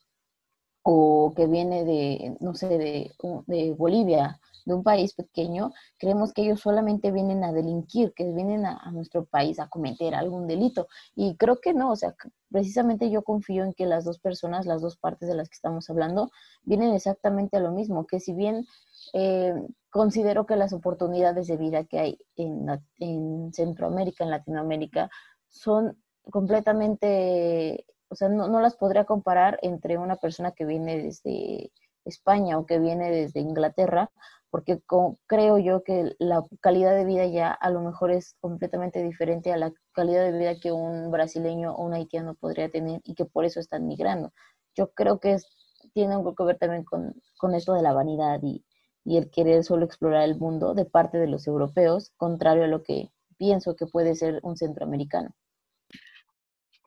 o 0.83 1.33
que 1.35 1.47
viene 1.47 1.85
de, 1.85 2.37
no 2.41 2.55
sé, 2.55 2.69
de, 2.79 3.13
de 3.47 3.73
Bolivia 3.73 4.39
de 4.67 4.75
un 4.75 4.83
país 4.83 5.15
pequeño, 5.15 5.73
creemos 5.97 6.35
que 6.35 6.43
ellos 6.43 6.61
solamente 6.61 7.13
vienen 7.13 7.45
a 7.45 7.53
delinquir, 7.53 8.13
que 8.13 8.31
vienen 8.33 8.67
a, 8.67 8.91
nuestro 8.91 9.25
país 9.25 9.59
a 9.61 9.69
cometer 9.69 10.15
algún 10.15 10.47
delito. 10.47 10.89
Y 11.15 11.37
creo 11.37 11.61
que 11.61 11.73
no, 11.73 11.93
o 11.93 11.97
sea, 11.97 12.15
precisamente 12.51 13.09
yo 13.09 13.23
confío 13.23 13.65
en 13.65 13.73
que 13.73 13.87
las 13.87 14.05
dos 14.05 14.19
personas, 14.19 14.67
las 14.67 14.83
dos 14.83 14.97
partes 14.97 15.29
de 15.29 15.37
las 15.37 15.49
que 15.49 15.55
estamos 15.55 15.89
hablando, 15.89 16.31
vienen 16.65 16.93
exactamente 16.95 17.57
a 17.57 17.61
lo 17.61 17.71
mismo, 17.71 18.07
que 18.07 18.19
si 18.19 18.35
bien 18.35 18.67
eh, 19.15 19.55
considero 19.89 20.47
que 20.47 20.57
las 20.57 20.73
oportunidades 20.73 21.47
de 21.47 21.57
vida 21.57 21.85
que 21.85 22.01
hay 22.01 22.19
en, 22.35 22.67
en 22.99 23.53
Centroamérica, 23.53 24.25
en 24.25 24.31
Latinoamérica, 24.31 25.11
son 25.49 25.97
completamente, 26.29 27.87
o 28.09 28.17
sea, 28.17 28.29
no, 28.29 28.49
no 28.49 28.61
las 28.61 28.75
podría 28.75 29.05
comparar 29.05 29.61
entre 29.63 29.97
una 29.97 30.17
persona 30.17 30.51
que 30.51 30.67
viene 30.67 31.01
desde 31.01 31.71
España 32.07 32.59
o 32.59 32.67
que 32.67 32.79
viene 32.79 33.11
desde 33.11 33.41
Inglaterra 33.41 34.11
porque 34.51 34.81
creo 35.27 35.59
yo 35.59 35.83
que 35.83 36.15
la 36.19 36.43
calidad 36.61 36.97
de 36.97 37.05
vida 37.05 37.27
ya 37.27 37.51
a 37.51 37.71
lo 37.71 37.83
mejor 37.83 38.11
es 38.11 38.37
completamente 38.41 39.03
diferente 39.03 39.53
a 39.53 39.59
la 39.59 39.73
calidad 39.93 40.25
de 40.25 40.39
vida 40.39 40.59
que 40.59 40.73
un 40.73 41.11
brasileño 41.11 41.75
o 41.75 41.85
un 41.85 41.93
haitiano 41.93 42.35
podría 42.35 42.71
tener 42.71 43.01
y 43.05 43.15
que 43.15 43.27
por 43.27 43.45
eso 43.45 43.61
están 43.61 43.87
migrando. 43.87 44.33
Yo 44.75 44.93
creo 44.93 45.21
que 45.21 45.37
tiene 45.93 46.17
un 46.17 46.25
poco 46.25 46.45
que 46.45 46.53
ver 46.53 46.59
también 46.59 46.85
con, 46.85 47.15
con 47.39 47.55
esto 47.55 47.75
de 47.75 47.83
la 47.83 47.93
vanidad 47.93 48.41
y 48.43 48.65
el 49.05 49.31
querer 49.31 49.63
solo 49.63 49.85
explorar 49.85 50.23
el 50.23 50.39
mundo 50.39 50.75
de 50.75 50.85
parte 50.85 51.19
de 51.19 51.27
los 51.27 51.47
europeos, 51.47 52.13
contrario 52.17 52.65
a 52.65 52.69
lo 52.69 52.83
que 52.83 53.11
pienso 53.37 53.77
que 53.77 53.87
puede 53.87 54.15
ser 54.15 54.41
un 54.43 54.57
centroamericano. 54.57 55.35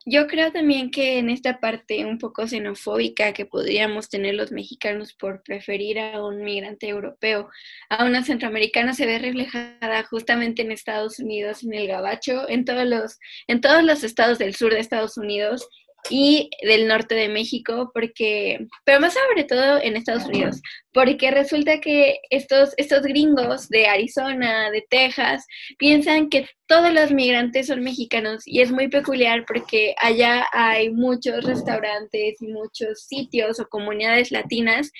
Yo 0.05 0.27
creo 0.27 0.51
también 0.51 0.91
que 0.91 1.19
en 1.19 1.29
esta 1.29 1.59
parte 1.59 2.05
un 2.05 2.17
poco 2.17 2.47
xenofóbica 2.47 3.33
que 3.33 3.45
podríamos 3.45 4.09
tener 4.09 4.33
los 4.33 4.51
mexicanos 4.51 5.13
por 5.13 5.43
preferir 5.43 5.99
a 5.99 6.23
un 6.25 6.41
migrante 6.41 6.87
europeo 6.87 7.49
a 7.89 8.05
una 8.05 8.23
centroamericana 8.23 8.93
se 8.93 9.05
ve 9.05 9.19
reflejada 9.19 10.03
justamente 10.03 10.61
en 10.61 10.71
Estados 10.71 11.19
Unidos, 11.19 11.63
en 11.63 11.73
el 11.73 11.87
Gabacho, 11.87 12.47
en 12.49 12.63
todos 12.63 12.87
los, 12.87 13.19
en 13.47 13.59
todos 13.59 13.83
los 13.83 14.03
estados 14.03 14.39
del 14.39 14.55
sur 14.55 14.73
de 14.73 14.79
Estados 14.79 15.17
Unidos 15.17 15.67
y 16.09 16.49
del 16.61 16.87
norte 16.87 17.15
de 17.15 17.29
México, 17.29 17.91
porque, 17.93 18.67
pero 18.83 18.99
más 18.99 19.13
sobre 19.13 19.43
todo 19.43 19.81
en 19.81 19.95
Estados 19.95 20.25
Unidos, 20.25 20.61
porque 20.93 21.31
resulta 21.31 21.79
que 21.79 22.19
estos, 22.29 22.73
estos 22.77 23.03
gringos 23.03 23.69
de 23.69 23.87
Arizona, 23.87 24.71
de 24.71 24.85
Texas, 24.89 25.45
piensan 25.77 26.29
que 26.29 26.47
todos 26.67 26.93
los 26.93 27.11
migrantes 27.11 27.67
son 27.67 27.83
mexicanos 27.83 28.43
y 28.45 28.61
es 28.61 28.71
muy 28.71 28.87
peculiar 28.87 29.45
porque 29.47 29.95
allá 29.97 30.45
hay 30.51 30.89
muchos 30.91 31.43
restaurantes 31.43 32.41
y 32.41 32.47
muchos 32.47 33.05
sitios 33.05 33.59
o 33.59 33.67
comunidades 33.67 34.31
latinas 34.31 34.91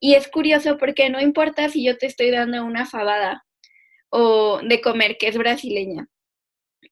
y 0.00 0.14
es 0.14 0.28
curioso 0.28 0.76
porque 0.78 1.08
no 1.10 1.20
importa 1.20 1.68
si 1.68 1.84
yo 1.84 1.96
te 1.96 2.06
estoy 2.06 2.30
dando 2.30 2.64
una 2.64 2.86
fabada 2.86 3.44
o 4.10 4.60
de 4.62 4.80
comer 4.80 5.16
que 5.18 5.28
es 5.28 5.36
brasileña 5.36 6.06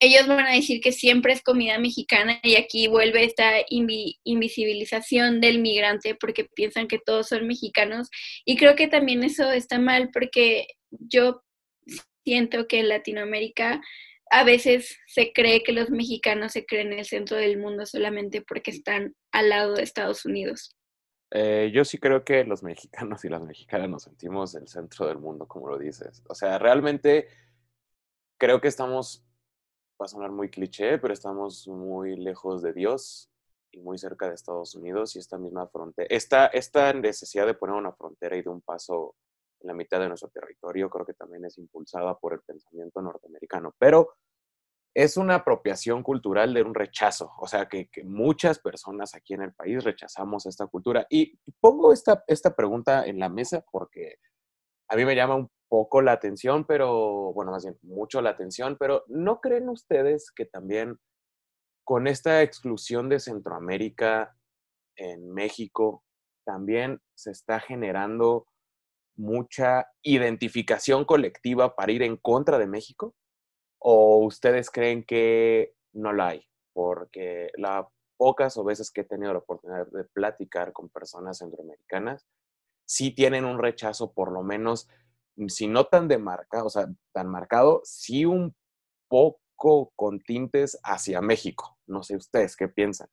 ellos 0.01 0.27
van 0.27 0.47
a 0.47 0.55
decir 0.55 0.81
que 0.81 0.93
siempre 0.93 1.33
es 1.33 1.43
comida 1.43 1.79
mexicana 1.79 2.41
y 2.43 2.57
aquí 2.57 2.89
vuelve 2.89 3.25
esta 3.25 3.53
invisibilización 3.69 5.41
del 5.41 5.61
migrante 5.61 6.15
porque 6.15 6.45
piensan 6.45 6.89
que 6.89 6.99
todos 6.99 7.29
son 7.29 7.47
mexicanos 7.47 8.11
y 8.45 8.57
creo 8.57 8.75
que 8.75 8.89
también 8.89 9.23
eso 9.23 9.53
está 9.53 9.79
mal 9.79 10.11
porque 10.13 10.67
yo 10.91 11.43
siento 12.25 12.67
que 12.67 12.81
en 12.81 12.89
Latinoamérica 12.89 13.81
a 14.31 14.43
veces 14.43 14.99
se 15.07 15.33
cree 15.33 15.63
que 15.63 15.73
los 15.73 15.91
mexicanos 15.91 16.53
se 16.53 16.65
creen 16.65 16.93
en 16.93 17.01
el 17.01 17.05
centro 17.05 17.37
del 17.37 17.59
mundo 17.59 17.87
solamente 17.87 18.43
porque 18.43 18.71
están 18.71 19.15
al 19.33 19.51
lado 19.51 19.75
de 19.75 19.83
Estados 19.83 20.25
Unidos. 20.25 20.75
Eh, 21.31 21.71
yo 21.75 21.85
sí 21.85 21.99
creo 21.99 22.25
que 22.25 22.45
los 22.45 22.63
mexicanos 22.63 23.25
y 23.25 23.29
las 23.29 23.43
mexicanas 23.43 23.89
nos 23.89 24.05
sentimos 24.05 24.55
el 24.55 24.69
centro 24.69 25.07
del 25.07 25.19
mundo, 25.19 25.47
como 25.47 25.69
lo 25.69 25.79
dices. 25.79 26.23
O 26.29 26.35
sea, 26.35 26.59
realmente 26.59 27.27
creo 28.39 28.61
que 28.61 28.69
estamos, 28.69 29.25
va 30.01 30.07
a 30.07 30.09
sonar 30.09 30.31
muy 30.31 30.51
cliché, 30.51 30.99
pero 30.99 31.15
estamos 31.15 31.69
muy 31.69 32.17
lejos 32.17 32.63
de 32.63 32.73
Dios 32.73 33.31
y 33.71 33.81
muy 33.81 33.99
cerca 33.99 34.29
de 34.29 34.35
Estados 34.35 34.75
Unidos 34.75 35.17
y 35.17 35.19
esta 35.19 35.39
misma 35.39 35.67
frontera, 35.69 36.07
esta, 36.11 36.47
esta 36.47 36.93
necesidad 36.93 37.47
de 37.47 37.55
poner 37.55 37.77
una 37.77 37.93
frontera 37.93 38.37
y 38.37 38.43
de 38.43 38.51
un 38.51 38.61
paso 38.61 39.17
en 39.61 39.69
la 39.69 39.75
mitad 39.75 39.99
de 40.01 40.09
nuestro 40.09 40.29
territorio, 40.29 40.91
creo 40.91 41.07
que 41.07 41.15
también 41.15 41.45
es 41.45 41.59
impulsada 41.59 42.19
por 42.19 42.35
el 42.35 42.41
pensamiento 42.41 43.01
norteamericano. 43.01 43.75
Pero 43.79 44.15
es 44.95 45.17
una 45.17 45.37
apropiación 45.37 46.03
cultural 46.03 46.55
de 46.55 46.63
un 46.63 46.75
rechazo, 46.75 47.33
o 47.39 47.49
sea, 47.49 47.67
que, 47.69 47.89
muchas 48.05 48.61
personas 48.61 49.15
aquí 49.15 49.35
en 49.35 49.43
el 49.43 49.53
país 49.53 49.83
rechazamos 49.83 50.47
esta 50.47 50.67
cultura. 50.67 51.07
Y 51.11 51.37
pongo 51.61 51.93
esta, 51.93 52.23
esta 52.29 52.55
pregunta 52.55 53.05
en 53.05 53.19
la 53.19 53.29
mesa 53.29 53.65
porque 53.73 54.17
a 54.89 54.97
mí 54.97 55.05
me 55.05 55.17
llama 55.17 55.35
un 55.35 55.51
poco 55.75 56.03
la 56.03 56.13
atención, 56.13 56.65
pero, 56.65 57.33
bueno, 57.33 57.51
más 57.51 57.65
bien, 57.65 57.77
mucho 57.83 58.23
la 58.23 58.31
atención, 58.31 58.77
pero 58.79 59.03
¿no 59.09 59.41
creen 59.41 59.69
ustedes 59.69 60.31
que 60.31 60.47
también 60.47 61.01
con 61.83 62.07
esta 62.07 62.43
exclusión 62.43 63.09
de 63.09 63.19
Centroamérica 63.19 64.37
en 64.97 65.33
México, 65.33 66.05
también 66.47 67.01
se 67.17 67.33
está 67.33 67.59
generando 67.59 68.47
mucha 69.17 69.89
identificación 70.03 71.05
colectiva 71.05 71.75
para 71.75 71.91
ir 71.91 72.05
en 72.05 72.19
contra 72.19 72.57
de 72.57 72.69
México? 72.69 73.17
¿O 73.81 74.25
ustedes 74.25 74.71
creen 74.71 75.03
que 75.05 75.75
no 75.93 76.13
la 76.13 76.29
hay? 76.29 76.47
Porque 76.73 77.51
las 77.57 77.85
pocas 78.17 78.57
o 78.59 78.63
veces 78.63 78.93
que 78.93 79.01
he 79.01 79.05
tenido 79.05 79.33
la 79.33 79.41
oportunidad 79.41 79.89
de 79.89 80.05
platicar 80.05 80.73
con 80.73 80.89
personas 80.89 81.39
centroamericanas, 81.39 82.29
sí 82.87 83.13
tienen 83.13 83.45
un 83.45 83.59
rechazo, 83.59 84.13
por 84.13 84.31
lo 84.31 84.45
menos, 84.45 84.89
si 85.49 85.67
no 85.67 85.85
tan 85.85 86.09
de 86.09 86.19
marca, 86.19 86.65
o 86.65 86.71
sea, 86.71 86.87
tan 87.13 87.29
marcado, 87.29 87.81
sí 87.85 88.25
un 88.25 88.55
poco 89.09 89.93
con 89.97 90.21
tintes 90.21 90.79
hacia 90.83 91.21
México. 91.21 91.77
No 91.87 92.03
sé 92.03 92.17
ustedes 92.17 92.57
qué 92.57 92.69
piensan. 92.69 93.09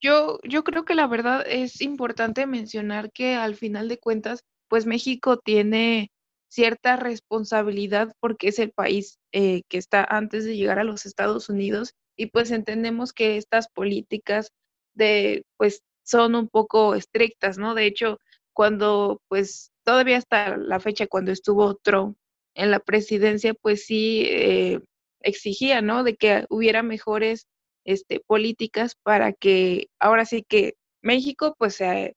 Yo, 0.00 0.38
yo 0.42 0.62
creo 0.62 0.84
que 0.84 0.94
la 0.94 1.06
verdad 1.06 1.44
es 1.46 1.80
importante 1.80 2.46
mencionar 2.46 3.10
que 3.12 3.34
al 3.34 3.54
final 3.54 3.88
de 3.88 3.98
cuentas 3.98 4.44
pues 4.68 4.86
México 4.86 5.38
tiene 5.38 6.10
cierta 6.48 6.96
responsabilidad 6.96 8.12
porque 8.20 8.48
es 8.48 8.58
el 8.58 8.72
país 8.72 9.18
eh, 9.32 9.62
que 9.68 9.78
está 9.78 10.04
antes 10.04 10.44
de 10.44 10.56
llegar 10.56 10.78
a 10.78 10.84
los 10.84 11.06
Estados 11.06 11.48
Unidos 11.48 11.94
y 12.16 12.26
pues 12.26 12.50
entendemos 12.50 13.12
que 13.12 13.36
estas 13.36 13.68
políticas 13.68 14.50
de 14.94 15.44
pues 15.56 15.82
son 16.04 16.34
un 16.34 16.48
poco 16.48 16.94
estrictas, 16.94 17.58
¿no? 17.58 17.74
De 17.74 17.86
hecho, 17.86 18.18
cuando 18.52 19.20
pues 19.28 19.70
todavía 19.86 20.18
hasta 20.18 20.56
la 20.56 20.80
fecha 20.80 21.06
cuando 21.06 21.32
estuvo 21.32 21.76
Trump 21.76 22.18
en 22.54 22.70
la 22.72 22.80
presidencia, 22.80 23.54
pues 23.54 23.86
sí 23.86 24.24
eh, 24.26 24.80
exigía, 25.20 25.80
¿no? 25.80 26.02
De 26.04 26.16
que 26.16 26.44
hubiera 26.50 26.82
mejores 26.82 27.46
este, 27.84 28.20
políticas 28.20 28.96
para 29.02 29.32
que 29.32 29.88
ahora 30.00 30.24
sí 30.24 30.44
que 30.48 30.74
México 31.02 31.54
pues 31.58 31.76
se 31.76 32.16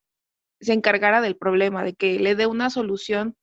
se 0.61 0.73
encargara 0.73 1.21
del 1.21 1.37
problema, 1.37 1.83
de 1.83 1.93
que 1.93 2.19
le 2.19 2.35
dé 2.35 2.47
una 2.47 2.69
solución, 2.69 3.35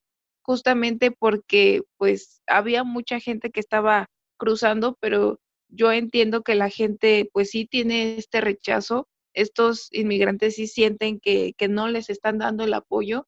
justamente 0.42 1.10
porque 1.10 1.82
pues 1.96 2.42
había 2.46 2.84
mucha 2.84 3.20
gente 3.20 3.50
que 3.50 3.60
estaba 3.60 4.06
cruzando, 4.38 4.98
pero 5.00 5.40
yo 5.68 5.92
entiendo 5.92 6.42
que 6.42 6.54
la 6.54 6.68
gente 6.70 7.28
pues 7.32 7.50
sí 7.50 7.66
tiene 7.66 8.18
este 8.18 8.40
rechazo, 8.40 9.08
estos 9.34 9.88
inmigrantes 9.92 10.56
sí 10.56 10.66
sienten 10.66 11.20
que, 11.20 11.54
que 11.56 11.68
no 11.68 11.88
les 11.88 12.10
están 12.10 12.38
dando 12.38 12.64
el 12.64 12.74
apoyo 12.74 13.26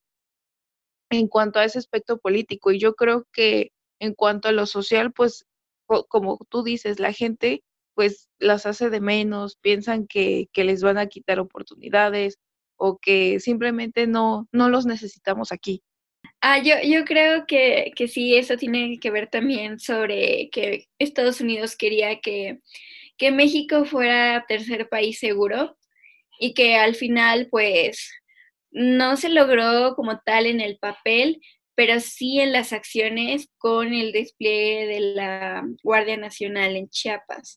en 1.09 1.27
cuanto 1.27 1.59
a 1.59 1.65
ese 1.65 1.79
aspecto 1.79 2.17
político. 2.17 2.71
Y 2.71 2.79
yo 2.79 2.95
creo 2.95 3.25
que 3.33 3.71
en 3.99 4.13
cuanto 4.13 4.47
a 4.47 4.51
lo 4.51 4.65
social, 4.65 5.11
pues 5.11 5.45
como 6.07 6.39
tú 6.49 6.63
dices, 6.63 6.99
la 6.99 7.13
gente 7.13 7.63
pues 7.95 8.29
las 8.39 8.65
hace 8.65 8.89
de 8.89 9.01
menos, 9.01 9.57
piensan 9.57 10.07
que, 10.07 10.47
que 10.53 10.63
les 10.63 10.81
van 10.81 10.97
a 10.97 11.07
quitar 11.07 11.39
oportunidades, 11.39 12.39
o 12.79 12.97
que 12.97 13.39
simplemente 13.39 14.07
no, 14.07 14.47
no 14.51 14.69
los 14.69 14.85
necesitamos 14.85 15.51
aquí. 15.51 15.83
Ah, 16.41 16.59
yo, 16.59 16.75
yo 16.83 17.03
creo 17.03 17.45
que, 17.45 17.91
que 17.95 18.07
sí, 18.07 18.35
eso 18.35 18.55
tiene 18.55 18.99
que 18.99 19.11
ver 19.11 19.27
también 19.27 19.79
sobre 19.79 20.49
que 20.49 20.87
Estados 20.97 21.41
Unidos 21.41 21.75
quería 21.75 22.21
que, 22.21 22.61
que 23.17 23.31
México 23.31 23.83
fuera 23.83 24.45
tercer 24.47 24.87
país 24.87 25.19
seguro 25.19 25.77
y 26.39 26.53
que 26.53 26.77
al 26.77 26.95
final 26.95 27.49
pues 27.51 28.09
no 28.71 29.17
se 29.17 29.29
logró 29.29 29.95
como 29.95 30.19
tal 30.19 30.45
en 30.45 30.61
el 30.61 30.77
papel, 30.77 31.41
pero 31.75 31.99
sí 32.01 32.41
en 32.41 32.51
las 32.51 32.73
acciones 32.73 33.47
con 33.57 33.93
el 33.93 34.11
despliegue 34.11 34.85
de 34.85 34.99
la 34.99 35.63
Guardia 35.81 36.17
Nacional 36.17 36.75
en 36.75 36.89
Chiapas. 36.89 37.55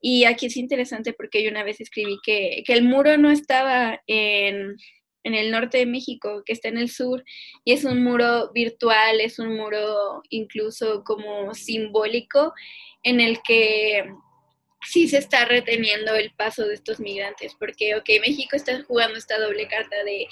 Y 0.00 0.26
aquí 0.26 0.46
es 0.46 0.56
interesante 0.56 1.12
porque 1.12 1.42
yo 1.42 1.50
una 1.50 1.64
vez 1.64 1.80
escribí 1.80 2.18
que, 2.22 2.62
el 2.68 2.84
muro 2.84 3.18
no 3.18 3.32
estaba 3.32 4.00
en, 4.06 4.76
en, 5.24 5.34
el 5.34 5.50
norte 5.50 5.78
de 5.78 5.86
México, 5.86 6.42
que 6.46 6.52
está 6.52 6.68
en 6.68 6.78
el 6.78 6.88
sur, 6.88 7.24
y 7.64 7.72
es 7.72 7.84
un 7.84 8.04
muro 8.04 8.52
virtual, 8.52 9.20
es 9.20 9.40
un 9.40 9.56
muro 9.56 10.22
incluso 10.28 11.02
como 11.02 11.52
simbólico 11.52 12.52
en 13.02 13.20
el 13.20 13.42
que 13.42 14.04
sí 14.86 15.08
se 15.08 15.18
está 15.18 15.44
reteniendo 15.44 16.14
el 16.14 16.32
paso 16.32 16.66
de 16.66 16.74
estos 16.74 17.00
migrantes, 17.00 17.54
porque, 17.58 17.94
ok, 17.96 18.08
México 18.20 18.56
está 18.56 18.82
jugando 18.84 19.18
esta 19.18 19.38
doble 19.38 19.66
carta 19.68 20.02
de 20.04 20.26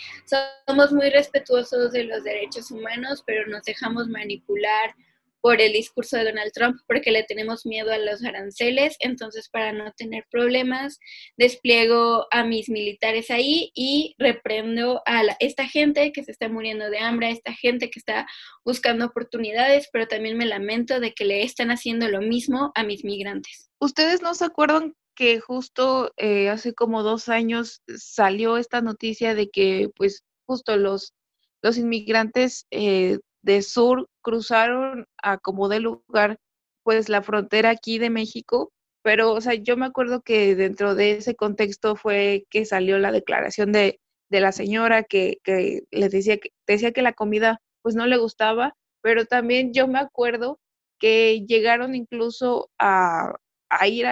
somos 0.66 0.92
muy 0.92 1.10
respetuosos 1.10 1.92
de 1.92 2.04
los 2.04 2.24
derechos 2.24 2.70
humanos, 2.70 3.22
pero 3.26 3.46
nos 3.48 3.62
dejamos 3.62 4.08
manipular 4.08 4.94
por 5.42 5.60
el 5.60 5.72
discurso 5.72 6.16
de 6.16 6.24
Donald 6.24 6.52
Trump 6.52 6.80
porque 6.86 7.10
le 7.10 7.24
tenemos 7.24 7.66
miedo 7.66 7.92
a 7.92 7.98
los 7.98 8.24
aranceles, 8.24 8.96
entonces 9.00 9.48
para 9.48 9.72
no 9.72 9.92
tener 9.92 10.24
problemas 10.30 11.00
despliego 11.36 12.26
a 12.30 12.44
mis 12.44 12.70
militares 12.70 13.28
ahí 13.30 13.72
y 13.74 14.14
reprendo 14.18 15.02
a 15.04 15.22
esta 15.40 15.66
gente 15.66 16.12
que 16.12 16.22
se 16.22 16.30
está 16.30 16.48
muriendo 16.48 16.88
de 16.88 16.98
hambre, 16.98 17.26
a 17.26 17.30
esta 17.30 17.52
gente 17.52 17.90
que 17.90 17.98
está 17.98 18.26
buscando 18.64 19.06
oportunidades, 19.06 19.88
pero 19.92 20.06
también 20.06 20.38
me 20.38 20.46
lamento 20.46 21.00
de 21.00 21.12
que 21.12 21.24
le 21.24 21.42
están 21.42 21.72
haciendo 21.72 22.08
lo 22.08 22.20
mismo 22.20 22.70
a 22.76 22.84
mis 22.84 23.04
migrantes. 23.04 23.71
¿Ustedes 23.83 24.23
no 24.23 24.33
se 24.35 24.45
acuerdan 24.45 24.95
que 25.16 25.40
justo 25.40 26.12
eh, 26.16 26.49
hace 26.51 26.73
como 26.73 27.03
dos 27.03 27.29
años 27.29 27.83
salió 27.97 28.57
esta 28.57 28.81
noticia 28.81 29.35
de 29.35 29.51
que 29.51 29.90
pues 29.97 30.23
justo 30.47 30.77
los, 30.77 31.14
los 31.62 31.77
inmigrantes 31.79 32.68
eh, 32.71 33.18
de 33.42 33.62
sur 33.62 34.09
cruzaron 34.21 35.09
a 35.21 35.37
como 35.38 35.68
de 35.68 35.81
lugar 35.81 36.38
pues 36.85 37.09
la 37.09 37.23
frontera 37.23 37.71
aquí 37.71 37.99
de 37.99 38.09
México, 38.09 38.71
pero 39.03 39.33
o 39.33 39.40
sea, 39.40 39.55
yo 39.55 39.77
me 39.77 39.87
acuerdo 39.87 40.23
que 40.23 40.55
dentro 40.55 40.95
de 40.95 41.14
ese 41.16 41.35
contexto 41.35 41.97
fue 41.97 42.47
que 42.51 42.64
salió 42.64 43.01
la 43.01 43.11
declaración 43.11 43.73
de, 43.73 43.99
de 44.31 44.40
la 44.40 44.53
señora 44.53 45.03
que, 45.03 45.38
que 45.42 45.83
les 45.90 46.12
decía 46.12 46.38
que, 46.38 46.51
decía 46.68 46.92
que 46.92 47.03
la 47.03 47.14
comida 47.14 47.61
pues 47.83 47.97
no 47.97 48.07
le 48.07 48.16
gustaba, 48.16 48.77
pero 49.01 49.27
también 49.27 49.73
yo 49.73 49.88
me 49.88 49.99
acuerdo 49.99 50.61
que 51.01 51.45
llegaron 51.49 51.97
incluso 51.97 52.71
a, 52.79 53.33
a 53.80 53.88
ir 53.88 54.06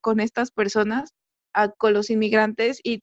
con 0.00 0.20
estas 0.20 0.50
personas, 0.50 1.14
con 1.78 1.92
los 1.92 2.10
inmigrantes 2.10 2.80
y 2.84 3.02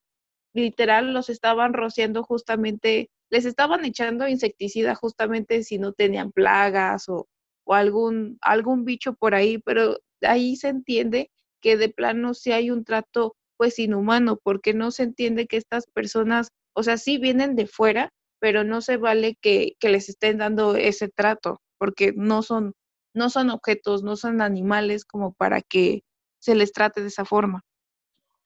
literal 0.54 1.14
los 1.14 1.30
estaban 1.30 1.74
rociando 1.74 2.24
justamente 2.24 3.10
les 3.30 3.46
estaban 3.46 3.86
echando 3.86 4.28
insecticida 4.28 4.96
justamente 4.96 5.64
si 5.64 5.78
no 5.80 5.94
tenían 5.94 6.32
plagas 6.32 7.10
o, 7.10 7.28
algún, 7.68 8.38
algún 8.42 8.86
bicho 8.86 9.14
por 9.14 9.36
ahí, 9.36 9.58
pero 9.58 9.98
ahí 10.22 10.56
se 10.56 10.70
entiende 10.70 11.30
que 11.62 11.76
de 11.76 11.90
plano 11.90 12.34
sí 12.34 12.54
hay 12.54 12.72
un 12.72 12.86
trato 12.86 13.36
pues 13.58 13.80
inhumano, 13.80 14.38
porque 14.42 14.74
no 14.74 14.92
se 14.92 15.04
entiende 15.04 15.48
que 15.48 15.58
estas 15.58 15.88
personas, 15.88 16.50
o 16.74 16.84
sea, 16.84 16.98
sí 16.98 17.18
vienen 17.18 17.56
de 17.56 17.68
fuera, 17.68 18.10
pero 18.40 18.64
no 18.64 18.82
se 18.82 18.98
vale 18.98 19.36
que 19.42 19.76
les 19.82 20.10
estén 20.10 20.38
dando 20.38 20.76
ese 20.76 21.10
trato, 21.10 21.60
porque 21.78 22.14
no 22.16 22.44
son, 22.44 22.74
no 23.18 23.30
son 23.30 23.50
objetos, 23.50 24.04
no 24.04 24.16
son 24.16 24.42
animales 24.42 25.04
como 25.04 25.34
para 25.34 25.62
que 25.62 26.04
se 26.40 26.56
les 26.56 26.72
trate 26.72 27.02
de 27.02 27.08
esa 27.08 27.26
forma. 27.26 27.66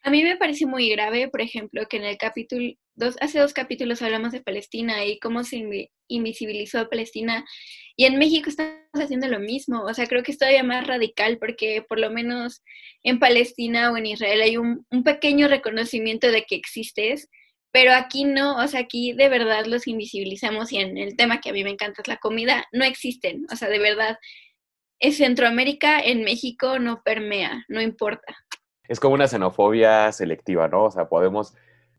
A 0.03 0.10
mí 0.10 0.23
me 0.23 0.38
parece 0.38 0.65
muy 0.65 0.89
grave, 0.89 1.27
por 1.27 1.41
ejemplo, 1.41 1.88
que 1.88 1.97
en 1.97 2.05
el 2.05 2.17
capítulo, 2.17 2.73
dos, 2.95 3.17
hace 3.21 3.39
dos 3.39 3.53
capítulos 3.53 4.01
hablamos 4.01 4.31
de 4.31 4.41
Palestina 4.41 5.05
y 5.05 5.19
cómo 5.19 5.43
se 5.43 5.63
invisibilizó 6.07 6.79
a 6.79 6.89
Palestina. 6.89 7.45
Y 7.95 8.05
en 8.05 8.17
México 8.17 8.49
estamos 8.49 8.79
haciendo 8.93 9.27
lo 9.27 9.39
mismo. 9.39 9.84
O 9.84 9.93
sea, 9.93 10.07
creo 10.07 10.23
que 10.23 10.31
es 10.31 10.39
todavía 10.39 10.63
más 10.63 10.88
radical 10.88 11.38
porque 11.38 11.84
por 11.88 11.99
lo 11.99 12.10
menos 12.10 12.63
en 13.03 13.19
Palestina 13.19 13.91
o 13.91 13.97
en 13.97 14.07
Israel 14.07 14.41
hay 14.41 14.57
un, 14.57 14.88
un 14.89 15.03
pequeño 15.03 15.47
reconocimiento 15.47 16.31
de 16.31 16.45
que 16.45 16.55
existes, 16.55 17.29
pero 17.71 17.93
aquí 17.93 18.23
no. 18.23 18.57
O 18.57 18.67
sea, 18.67 18.79
aquí 18.79 19.13
de 19.13 19.29
verdad 19.29 19.67
los 19.67 19.88
invisibilizamos 19.88 20.71
y 20.71 20.77
en 20.77 20.97
el 20.97 21.15
tema 21.15 21.41
que 21.41 21.51
a 21.51 21.53
mí 21.53 21.63
me 21.63 21.69
encanta 21.69 22.01
es 22.01 22.07
la 22.07 22.17
comida, 22.17 22.65
no 22.71 22.84
existen. 22.86 23.45
O 23.51 23.55
sea, 23.55 23.69
de 23.69 23.77
verdad, 23.77 24.17
en 25.01 25.13
Centroamérica, 25.13 25.99
en 25.99 26.23
México 26.23 26.79
no 26.79 27.01
permea, 27.03 27.65
no 27.67 27.81
importa. 27.81 28.33
Es 28.87 28.99
como 28.99 29.15
una 29.15 29.27
xenofobia 29.27 30.11
selectiva, 30.11 30.67
¿no? 30.67 30.85
O 30.85 30.91
sea, 30.91 31.09
podemos 31.09 31.55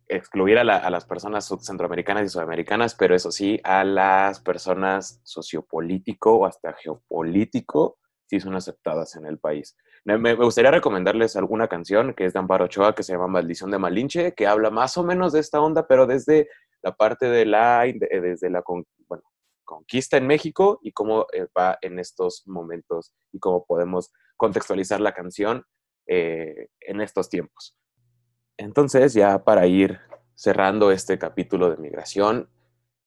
excluir 0.08 0.58
a, 0.58 0.64
las 0.64 1.04
personas 1.04 1.52
centroamericanas 1.60 2.24
y 2.24 2.28
sudamericanas, 2.28 2.94
pero 2.94 3.14
eso 3.14 3.30
sí, 3.32 3.60
a 3.64 3.84
las 3.84 4.40
personas 4.40 5.20
sociopolítico 5.24 6.34
o 6.36 6.46
hasta 6.46 6.74
geopolítico 6.74 7.98
sí 8.26 8.40
son 8.40 8.54
aceptadas 8.54 9.16
en 9.16 9.26
el 9.26 9.38
país. 9.38 9.76
Me, 10.04 10.34
gustaría 10.34 10.70
recomendarles 10.70 11.36
alguna 11.36 11.68
canción 11.68 12.14
que 12.14 12.24
es 12.26 12.32
de 12.32 12.38
Amparo 12.38 12.64
Ochoa 12.64 12.94
que 12.94 13.02
se 13.02 13.12
llama 13.12 13.28
Maldición 13.28 13.70
de 13.70 13.78
Malinche, 13.78 14.34
que 14.34 14.46
habla 14.46 14.70
más 14.70 14.96
o 14.96 15.04
menos 15.04 15.32
de 15.32 15.40
esta 15.40 15.60
onda, 15.60 15.86
pero 15.86 16.06
desde 16.06 16.48
la 16.82 16.92
parte 16.92 17.26
de 17.26 17.46
la, 17.46 17.84
desde 17.84 18.50
la 18.50 18.62
conquista 19.64 20.16
en 20.16 20.26
México 20.26 20.78
y 20.82 20.92
cómo 20.92 21.26
eh, 21.32 21.46
va 21.58 21.78
en 21.82 21.98
estos 21.98 22.42
momentos 22.46 23.14
y 23.32 23.38
cómo 23.38 23.64
podemos 23.64 24.12
contextualizar 24.36 25.00
la 25.00 25.12
canción 25.12 25.64
eh, 26.06 26.68
en 26.80 27.00
estos 27.00 27.28
tiempos. 27.28 27.76
Entonces, 28.56 29.14
ya 29.14 29.44
para 29.44 29.66
ir 29.66 29.98
cerrando 30.34 30.90
este 30.90 31.18
capítulo 31.18 31.70
de 31.70 31.76
migración, 31.76 32.48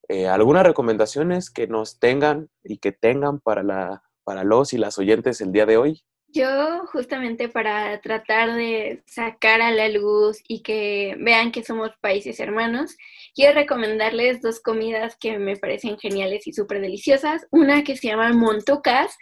eh, 0.08 0.28
algunas 0.28 0.66
recomendaciones 0.66 1.50
que 1.50 1.68
nos 1.68 2.00
tengan 2.00 2.50
y 2.64 2.78
que 2.78 2.92
tengan 2.92 3.40
para, 3.40 3.64
la, 3.64 4.04
para 4.24 4.44
los 4.44 4.74
y 4.74 4.78
las 4.78 4.98
oyentes 5.00 5.42
el 5.42 5.52
día 5.52 5.66
de 5.66 5.78
hoy. 5.78 6.04
Yo 6.28 6.86
justamente 6.88 7.50
para 7.50 8.00
tratar 8.02 8.56
de 8.56 9.04
sacar 9.08 9.62
a 9.62 9.72
la 9.72 9.88
luz 9.90 10.42
y 10.48 10.62
que 10.62 11.16
vean 11.20 11.52
que 11.52 11.64
somos 11.64 11.92
países 12.02 12.40
hermanos, 12.40 12.98
quiero 13.36 13.54
recomendarles 13.54 14.42
dos 14.42 14.62
comidas 14.62 15.18
que 15.20 15.38
me 15.38 15.58
parecen 15.58 16.00
geniales 16.00 16.48
y 16.48 16.54
súper 16.54 16.82
deliciosas. 16.82 17.46
Una 17.52 17.84
que 17.84 17.98
se 17.98 18.08
llama 18.08 18.32
montucas 18.34 19.16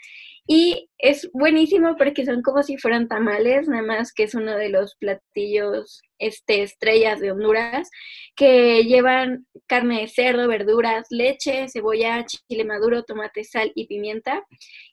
y 0.46 0.90
es 0.98 1.30
buenísimo 1.34 1.96
porque 1.98 2.26
son 2.26 2.42
como 2.42 2.64
si 2.64 2.78
fueran 2.78 3.08
tamales, 3.08 3.68
nada 3.68 3.82
más 3.82 4.14
que 4.14 4.24
es 4.24 4.36
uno 4.36 4.58
de 4.58 4.68
los 4.70 4.96
platillos 4.96 6.02
este, 6.20 6.64
estrellas 6.64 7.22
de 7.22 7.32
Honduras, 7.32 7.90
que 8.36 8.84
llevan 8.84 9.48
carne 9.68 10.02
de 10.02 10.08
cerdo, 10.10 10.50
verduras, 10.50 11.08
leche, 11.10 11.68
cebolla, 11.70 12.26
chile 12.26 12.66
maduro, 12.66 13.04
tomate, 13.04 13.46
sal 13.46 13.72
y 13.74 13.88
pimienta. 13.88 14.44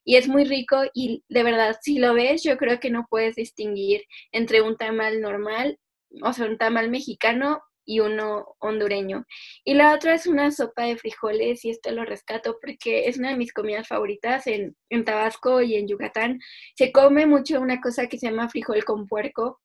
Y 0.05 0.17
es 0.17 0.29
muy 0.29 0.45
rico 0.45 0.83
y 0.95 1.25
de 1.29 1.43
verdad, 1.43 1.77
si 1.83 1.99
lo 1.99 2.15
ves, 2.15 2.45
yo 2.45 2.57
creo 2.57 2.79
que 2.79 2.91
no 2.91 3.07
puedes 3.11 3.35
distinguir 3.35 4.03
entre 4.31 4.63
un 4.63 4.77
tamal 4.77 5.21
normal, 5.21 5.79
o 6.23 6.33
sea, 6.33 6.47
un 6.47 6.59
tamal 6.59 6.91
mexicano 6.91 7.61
y 7.85 8.01
uno 8.01 8.57
hondureño. 8.59 9.25
Y 9.65 9.75
la 9.75 9.95
otra 9.95 10.15
es 10.15 10.27
una 10.27 10.51
sopa 10.51 10.85
de 10.85 10.97
frijoles 10.97 11.65
y 11.65 11.71
esto 11.71 11.91
lo 11.91 12.05
rescato 12.05 12.59
porque 12.61 13.09
es 13.09 13.19
una 13.19 13.31
de 13.31 13.37
mis 13.37 13.53
comidas 13.53 13.89
favoritas 13.89 14.47
en, 14.47 14.77
en 14.91 15.05
Tabasco 15.05 15.61
y 15.63 15.77
en 15.77 15.89
Yucatán. 15.89 16.39
Se 16.77 16.93
come 16.93 17.27
mucho 17.27 17.61
una 17.61 17.81
cosa 17.81 18.07
que 18.07 18.19
se 18.19 18.29
llama 18.29 18.49
frijol 18.49 18.85
con 18.85 19.07
puerco, 19.07 19.61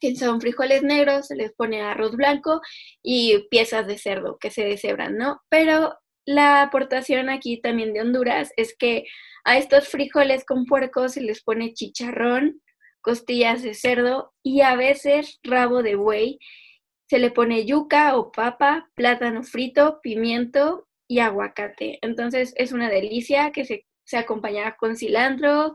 que 0.00 0.16
son 0.16 0.40
frijoles 0.40 0.82
negros, 0.82 1.26
se 1.26 1.36
les 1.36 1.52
pone 1.52 1.82
arroz 1.82 2.16
blanco 2.16 2.60
y 3.02 3.46
piezas 3.50 3.86
de 3.86 3.98
cerdo 3.98 4.38
que 4.38 4.50
se 4.50 4.64
deshebran, 4.64 5.16
¿no? 5.16 5.40
Pero 5.48 5.94
la 6.24 6.62
aportación 6.62 7.28
aquí 7.28 7.60
también 7.60 7.92
de 7.92 8.00
Honduras 8.00 8.52
es 8.56 8.76
que 8.76 9.04
a 9.44 9.58
estos 9.58 9.88
frijoles 9.88 10.44
con 10.44 10.64
puerco 10.64 11.08
se 11.08 11.20
les 11.20 11.42
pone 11.42 11.74
chicharrón, 11.74 12.60
costillas 13.00 13.62
de 13.62 13.74
cerdo 13.74 14.32
y 14.42 14.60
a 14.60 14.76
veces 14.76 15.40
rabo 15.42 15.82
de 15.82 15.96
buey 15.96 16.38
se 17.10 17.18
le 17.18 17.32
pone 17.32 17.66
yuca 17.66 18.16
o 18.16 18.30
papa, 18.30 18.88
plátano 18.94 19.42
frito, 19.42 19.98
pimiento 20.00 20.86
y 21.08 21.18
aguacate. 21.18 21.98
Entonces 22.02 22.54
es 22.56 22.70
una 22.70 22.88
delicia 22.88 23.50
que 23.50 23.64
se, 23.64 23.84
se 24.04 24.16
acompaña 24.16 24.76
con 24.76 24.96
cilantro, 24.96 25.74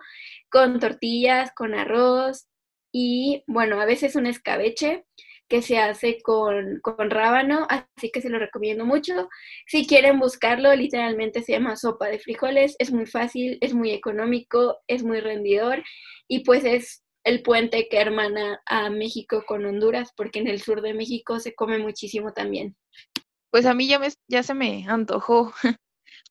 con 0.50 0.80
tortillas, 0.80 1.52
con 1.54 1.74
arroz 1.74 2.48
y 2.94 3.44
bueno, 3.48 3.82
a 3.82 3.86
veces 3.86 4.16
un 4.16 4.28
escabeche 4.28 5.04
que 5.50 5.62
se 5.62 5.78
hace 5.78 6.22
con, 6.24 6.80
con, 6.82 7.10
rábano, 7.10 7.68
así 7.70 8.12
que 8.14 8.22
se 8.22 8.30
lo 8.30 8.40
recomiendo 8.40 8.86
mucho. 8.86 9.28
Si 9.68 9.86
quieren 9.86 10.20
buscarlo, 10.20 10.74
literalmente 10.74 11.44
se 11.44 11.52
llama 11.52 11.76
sopa 11.76 12.08
de 12.08 12.20
frijoles, 12.20 12.78
es 12.80 12.94
muy 12.94 13.08
fácil, 13.08 13.58
es 13.60 13.74
muy 13.74 13.92
económico, 13.92 14.78
es 14.88 15.04
muy 15.04 15.20
rendidor 15.20 15.84
y 16.30 16.46
pues 16.46 16.64
es 16.64 17.05
el 17.26 17.42
puente 17.42 17.90
que 17.90 18.00
hermana 18.00 18.62
a 18.66 18.90
México 18.90 19.44
con 19.46 19.66
Honduras, 19.66 20.12
porque 20.16 20.40
en 20.40 20.48
el 20.48 20.62
sur 20.62 20.82
de 20.82 20.94
México 20.94 21.40
se 21.40 21.56
come 21.56 21.80
muchísimo 21.80 22.32
también. 22.32 22.78
Pues 23.50 23.66
a 23.66 23.74
mí 23.74 23.88
ya, 23.88 24.00
me, 24.00 24.10
ya 24.28 24.44
se 24.44 24.54
me 24.54 24.86
antojó. 24.88 25.54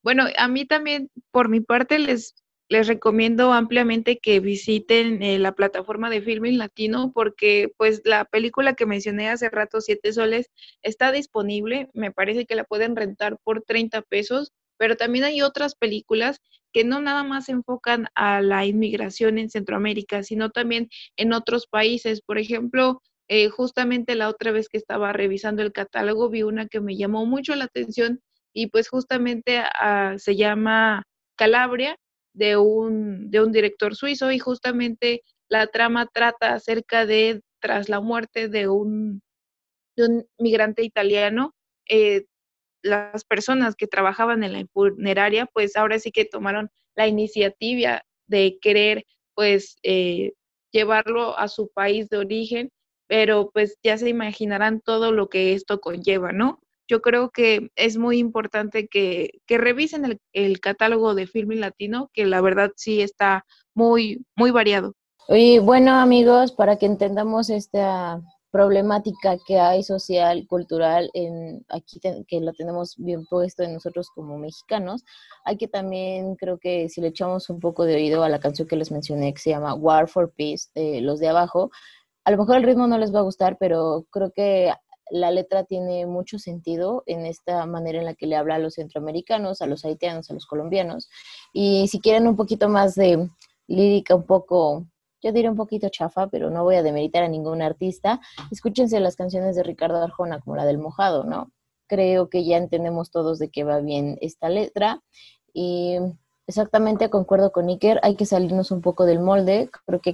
Bueno, 0.03 0.27
a 0.37 0.49
mí 0.49 0.67
también, 0.67 1.11
por 1.31 1.49
mi 1.49 1.61
parte, 1.61 1.99
les, 1.99 2.35
les 2.69 2.87
recomiendo 2.87 3.55
ampliamente 3.55 4.19
que 4.19 4.39
visiten 4.39 5.23
eh, 5.23 5.39
la 5.39 5.53
plataforma 5.53 6.11
de 6.11 6.21
Filming 6.21 6.59
Latino 6.59 7.11
porque 7.15 7.73
pues 7.79 8.03
la 8.05 8.27
película 8.27 8.75
que 8.75 8.85
mencioné 8.85 9.31
hace 9.31 9.49
rato, 9.49 9.81
Siete 9.81 10.13
Soles, 10.13 10.51
está 10.83 11.11
disponible. 11.11 11.89
Me 11.95 12.13
parece 12.13 12.45
que 12.45 12.55
la 12.55 12.65
pueden 12.65 12.97
rentar 12.97 13.39
por 13.43 13.63
30 13.63 14.03
pesos, 14.03 14.53
pero 14.79 14.97
también 14.97 15.25
hay 15.25 15.43
otras 15.43 15.75
películas 15.75 16.41
que 16.73 16.85
no 16.85 17.01
nada 17.01 17.23
más 17.23 17.47
se 17.47 17.53
enfocan 17.53 18.09
a 18.15 18.41
la 18.41 18.67
inmigración 18.67 19.39
en 19.39 19.51
Centroamérica, 19.51 20.23
sino 20.23 20.51
también 20.51 20.89
en 21.17 21.33
otros 21.33 21.67
países. 21.69 22.21
Por 22.21 22.39
ejemplo, 22.39 23.01
eh, 23.29 23.49
justamente 23.49 24.17
la 24.17 24.29
otra 24.29 24.51
vez 24.53 24.69
que 24.69 24.79
estaba 24.79 25.13
revisando 25.13 25.63
el 25.63 25.73
catálogo 25.73 26.29
vi 26.31 26.43
una 26.43 26.67
que 26.67 26.81
me 26.81 26.97
llamó 26.97 27.27
mucho 27.27 27.55
la 27.55 27.65
atención 27.65 28.21
y 28.53 28.69
pues 28.69 28.89
justamente 28.89 29.63
ah, 29.81 30.15
se 30.19 30.37
llama 30.37 31.05
Calabria 31.37 31.97
de 32.35 32.57
un, 32.57 33.31
de 33.31 33.41
un 33.41 33.53
director 33.53 33.95
suizo 33.95 34.31
y 34.33 34.39
justamente 34.39 35.23
la 35.49 35.67
trama 35.69 36.07
trata 36.13 36.55
acerca 36.55 37.07
de 37.07 37.43
tras 37.61 37.89
la 37.89 38.01
muerte 38.01 38.49
de 38.49 38.69
un, 38.69 39.23
de 39.97 40.07
un 40.07 40.27
migrante 40.39 40.83
italiano, 40.85 41.55
eh, 41.89 42.25
las 42.85 43.25
personas 43.25 43.75
que 43.75 43.89
trabajaban 43.89 44.45
en 44.45 44.53
la 44.53 44.65
funeraria, 44.73 45.47
pues 45.47 45.75
ahora 45.75 45.99
sí 45.99 46.13
que 46.13 46.25
tomaron 46.25 46.71
la 46.95 47.09
iniciativa 47.09 48.03
de 48.27 48.59
querer, 48.61 49.05
pues, 49.35 49.77
eh, 49.83 50.33
llevarlo 50.71 51.37
a 51.39 51.49
su 51.49 51.71
país 51.71 52.09
de 52.11 52.19
origen, 52.19 52.71
pero 53.07 53.51
pues 53.53 53.79
ya 53.83 53.97
se 53.97 54.09
imaginarán 54.09 54.81
todo 54.81 55.13
lo 55.13 55.29
que 55.29 55.55
esto 55.55 55.81
conlleva, 55.81 56.33
¿no? 56.33 56.61
Yo 56.89 57.01
creo 57.01 57.31
que 57.31 57.71
es 57.77 57.97
muy 57.97 58.19
importante 58.19 58.89
que, 58.89 59.41
que 59.47 59.57
revisen 59.57 60.05
el, 60.05 60.21
el, 60.33 60.61
catálogo 60.61 61.15
de 61.15 61.27
Filming 61.27 61.61
Latino, 61.61 62.11
que 62.13 62.27
la 62.27 62.41
verdad 62.41 62.73
sí 62.77 63.01
está 63.01 63.47
muy, 63.75 64.25
muy 64.37 64.51
variado. 64.51 64.95
Y 65.29 65.59
bueno, 65.59 65.93
amigos, 65.93 66.53
para 66.53 66.77
que 66.77 66.87
entendamos 66.87 67.49
esta 67.49 68.21
problemática 68.55 69.37
que 69.45 69.59
hay 69.59 69.83
social, 69.83 70.47
cultural, 70.47 71.11
en 71.13 71.67
aquí 71.69 71.99
que 72.29 72.41
lo 72.41 72.53
tenemos 72.53 72.95
bien 72.99 73.27
puesto 73.27 73.65
en 73.65 73.75
nosotros 73.75 74.11
como 74.15 74.39
mexicanos, 74.39 75.03
hay 75.45 75.57
que 75.57 75.67
también 75.67 76.37
creo 76.37 76.59
que 76.59 76.89
si 76.89 77.01
le 77.01 77.09
echamos 77.09 77.51
un 77.51 77.59
poco 77.59 77.85
de 77.85 77.97
oído 77.97 78.23
a 78.23 78.29
la 78.29 78.39
canción 78.39 78.69
que 78.69 78.77
les 78.77 78.93
mencioné 78.93 79.35
que 79.35 79.41
se 79.41 79.51
llama 79.51 79.75
War 79.75 80.07
for 80.07 80.33
Peace, 80.33 80.69
de 80.73 81.01
los 81.01 81.19
de 81.19 81.31
abajo, 81.31 81.73
a 82.25 82.31
lo 82.31 82.37
mejor 82.37 82.59
el 82.59 82.63
ritmo 82.63 82.87
no 82.87 82.97
les 82.97 83.13
va 83.13 83.19
a 83.19 83.23
gustar, 83.23 83.57
pero 83.59 84.07
creo 84.13 84.31
que 84.31 84.73
la 85.11 85.33
letra 85.33 85.65
tiene 85.65 86.07
mucho 86.07 86.39
sentido 86.39 87.03
en 87.07 87.27
esta 87.27 87.67
manera 87.67 87.99
en 87.99 88.05
la 88.05 88.15
que 88.15 88.29
le 88.29 88.37
habla 88.37 88.55
a 88.55 88.61
los 88.61 88.75
centroamericanos, 88.75 89.63
a 89.63 89.67
los 89.67 89.85
haitianos, 89.85 90.31
a 90.31 90.35
los 90.35 90.47
colombianos. 90.47 91.11
Y 91.53 91.89
si 91.89 91.99
quieren 91.99 92.29
un 92.29 92.37
poquito 92.37 92.69
más 92.69 92.95
de 92.95 93.29
lírica, 93.67 94.15
un 94.15 94.27
poco 94.27 94.87
yo 95.25 95.33
diré 95.33 95.49
un 95.49 95.57
poquito 95.57 95.89
chafa, 95.89 96.29
pero 96.29 96.51
no 96.51 96.65
voy 96.65 96.77
a 96.77 96.83
demeritar 96.83 97.23
a 97.25 97.29
ningún 97.29 97.63
artista. 97.63 98.21
Escúchense 98.51 99.01
las 99.01 99.17
canciones 99.17 99.57
de 99.57 99.63
Ricardo 99.63 100.03
Arjona, 100.03 100.39
como 100.41 100.55
la 100.55 100.67
del 100.67 100.77
mojado, 100.77 101.25
¿no? 101.25 101.51
Creo 101.89 102.29
que 102.29 102.45
ya 102.45 102.59
entendemos 102.59 103.11
todos 103.11 103.39
de 103.39 103.51
qué 103.51 103.65
va 103.65 103.81
bien 103.81 104.19
esta 104.21 104.51
letra. 104.51 105.03
Y 105.55 105.97
exactamente 106.47 107.09
concuerdo 107.09 107.53
con 107.53 107.69
Iker, 107.69 108.01
hay 108.03 108.17
que 108.17 108.27
salirnos 108.27 108.71
un 108.71 108.83
poco 108.83 109.07
del 109.07 109.21
molde. 109.21 109.71
Creo 109.87 110.01
que 110.03 110.11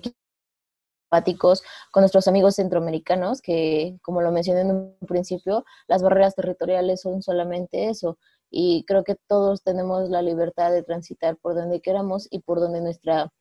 aquí 1.10 1.36
con 1.36 1.56
nuestros 1.96 2.28
amigos 2.28 2.54
centroamericanos, 2.54 3.42
que 3.42 3.98
como 4.02 4.22
lo 4.22 4.30
mencioné 4.30 4.60
en 4.60 4.70
un 4.70 4.96
principio, 5.08 5.64
las 5.88 6.02
barreras 6.04 6.36
territoriales 6.36 7.00
son 7.00 7.20
solamente 7.20 7.88
eso. 7.88 8.16
Y 8.48 8.84
creo 8.86 9.02
que 9.02 9.16
todos 9.26 9.64
tenemos 9.64 10.08
la 10.08 10.22
libertad 10.22 10.70
de 10.70 10.84
transitar 10.84 11.36
por 11.36 11.56
donde 11.56 11.80
queramos 11.80 12.28
y 12.30 12.40
por 12.40 12.60
donde 12.60 12.80
nuestra 12.80 13.32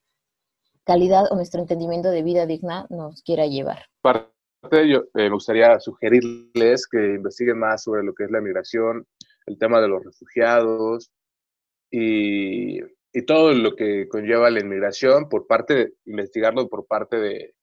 calidad 0.89 1.25
o 1.29 1.35
nuestro 1.35 1.61
entendimiento 1.61 2.09
de 2.09 2.23
vida 2.23 2.47
digna 2.47 2.87
nos 2.89 3.21
quiera 3.21 3.45
llevar. 3.45 3.85
yo 4.71 4.79
eh, 4.79 5.03
me 5.13 5.29
gustaría 5.29 5.79
sugerirles 5.79 6.87
que 6.87 7.13
investiguen 7.13 7.59
más 7.59 7.83
sobre 7.83 8.03
lo 8.03 8.15
que 8.15 8.23
es 8.23 8.31
la 8.31 8.41
migración, 8.41 9.05
el 9.45 9.59
tema 9.59 9.81
de 9.81 9.87
los 9.87 10.03
refugiados 10.03 11.11
y, 11.91 12.79
y 13.13 13.25
todo 13.27 13.53
lo 13.53 13.75
que 13.75 14.07
conlleva 14.07 14.49
la 14.49 14.61
inmigración 14.61 15.29
por 15.29 15.45
parte, 15.45 15.75
de, 15.75 15.93
investigarlo 16.05 16.67
por 16.67 16.87
parte 16.87 17.17
de, 17.17 17.53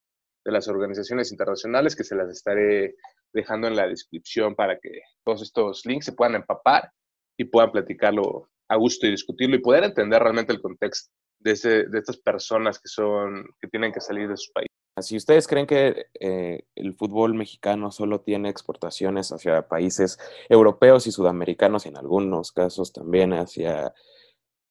de 0.45 0.53
las 0.53 0.69
organizaciones 0.69 1.33
internacionales 1.33 1.97
que 1.97 2.05
se 2.05 2.15
las 2.15 2.31
estaré 2.31 2.95
dejando 3.33 3.67
en 3.67 3.75
la 3.75 3.89
descripción 3.89 4.55
para 4.55 4.79
que 4.79 5.01
todos 5.25 5.43
estos 5.43 5.85
links 5.85 6.05
se 6.05 6.13
puedan 6.13 6.37
empapar 6.37 6.93
y 7.37 7.47
puedan 7.47 7.73
platicarlo 7.73 8.51
a 8.69 8.77
gusto 8.77 9.05
y 9.09 9.11
discutirlo 9.11 9.57
y 9.57 9.63
poder 9.63 9.83
entender 9.83 10.23
realmente 10.23 10.53
el 10.53 10.61
contexto 10.61 11.11
de, 11.47 11.87
estas 11.93 12.17
personas 12.17 12.79
que 12.79 12.89
son 12.89 13.47
que 13.61 13.69
tienen 13.69 13.93
que 13.93 14.01
salir 14.01 14.29
de 14.29 14.37
sus 14.37 14.51
países. 14.51 14.71
Si 14.99 15.17
ustedes 15.17 15.47
creen 15.47 15.67
que 15.67 16.07
eh, 16.19 16.65
el 16.75 16.95
fútbol 16.95 17.35
mexicano 17.35 17.91
solo 17.91 18.23
tiene 18.23 18.49
exportaciones 18.49 19.31
hacia 19.31 19.69
países 19.69 20.19
europeos 20.49 21.07
y 21.07 21.13
sudamericanos 21.13 21.85
y 21.85 21.91
en 21.91 21.99
algunos 21.99 22.51
casos 22.51 22.93
también 22.95 23.35
hacia 23.35 23.93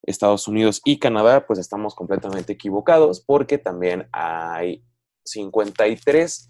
Estados 0.02 0.48
Unidos 0.48 0.82
y 0.84 0.98
Canadá, 0.98 1.46
pues 1.46 1.60
estamos 1.60 1.94
completamente 1.94 2.54
equivocados 2.54 3.22
porque 3.22 3.60
también 3.60 4.08
hay 4.12 4.84
53 5.26 6.50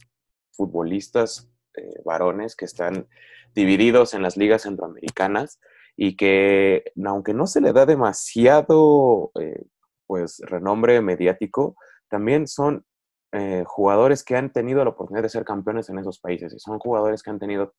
futbolistas 0.51 1.49
eh, 1.75 2.01
varones 2.05 2.55
que 2.55 2.65
están 2.65 3.07
divididos 3.53 4.13
en 4.13 4.21
las 4.21 4.37
ligas 4.37 4.63
centroamericanas 4.63 5.59
y 5.97 6.15
que 6.15 6.91
aunque 7.05 7.33
no 7.33 7.47
se 7.47 7.61
le 7.61 7.73
da 7.73 7.85
demasiado 7.85 9.31
eh, 9.39 9.63
pues 10.07 10.39
renombre 10.45 11.01
mediático, 11.01 11.75
también 12.09 12.47
son 12.47 12.85
eh, 13.31 13.63
jugadores 13.65 14.23
que 14.23 14.35
han 14.35 14.51
tenido 14.51 14.83
la 14.83 14.91
oportunidad 14.91 15.23
de 15.23 15.29
ser 15.29 15.43
campeones 15.43 15.89
en 15.89 15.99
esos 15.99 16.19
países 16.19 16.53
y 16.53 16.59
son 16.59 16.79
jugadores 16.79 17.21
que 17.21 17.31
han 17.31 17.39
tenido 17.39 17.73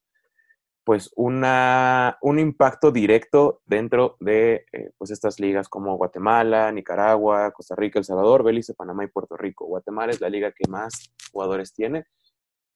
pues 0.83 1.11
una, 1.17 2.17
un 2.21 2.39
impacto 2.39 2.91
directo 2.91 3.61
dentro 3.65 4.15
de 4.21 4.65
eh, 4.71 4.91
pues 4.97 5.11
estas 5.11 5.37
ligas 5.37 5.67
como 5.67 5.97
Guatemala, 5.97 6.71
Nicaragua, 6.71 7.51
Costa 7.51 7.75
Rica, 7.75 7.99
El 7.99 8.05
Salvador, 8.05 8.43
Belice, 8.43 8.73
Panamá 8.73 9.03
y 9.03 9.07
Puerto 9.07 9.35
Rico. 9.35 9.65
Guatemala 9.65 10.13
es 10.13 10.21
la 10.21 10.29
liga 10.29 10.53
que 10.53 10.69
más 10.69 11.11
jugadores 11.33 11.73
tiene 11.73 12.05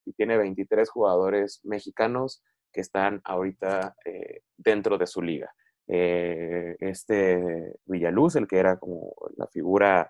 y 0.04 0.12
tiene 0.12 0.38
23 0.38 0.90
jugadores 0.90 1.62
mexicanos 1.64 2.44
que 2.74 2.82
están 2.82 3.22
ahorita 3.24 3.96
eh, 4.04 4.42
dentro 4.58 4.98
de 4.98 5.08
su 5.08 5.22
liga. 5.22 5.54
Este 5.94 7.76
Villaluz, 7.86 8.38
el 8.38 8.48
que 8.48 8.58
era 8.58 8.80
como 8.80 9.14
la 9.36 9.48
figura 9.48 10.10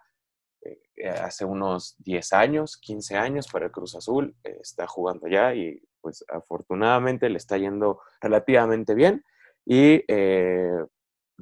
eh, 0.64 1.10
hace 1.10 1.44
unos 1.44 1.96
10 2.00 2.34
años, 2.34 2.78
15 2.78 3.18
años 3.18 3.48
para 3.52 3.66
el 3.66 3.72
Cruz 3.72 3.96
Azul, 3.96 4.36
eh, 4.44 4.60
está 4.62 4.86
jugando 4.86 5.28
ya 5.28 5.56
y 5.56 5.82
pues 6.00 6.24
afortunadamente 6.30 7.30
le 7.30 7.38
está 7.38 7.58
yendo 7.58 8.02
relativamente 8.22 8.94
bien. 8.94 9.24
Y 9.66 10.04
eh, 10.08 10.86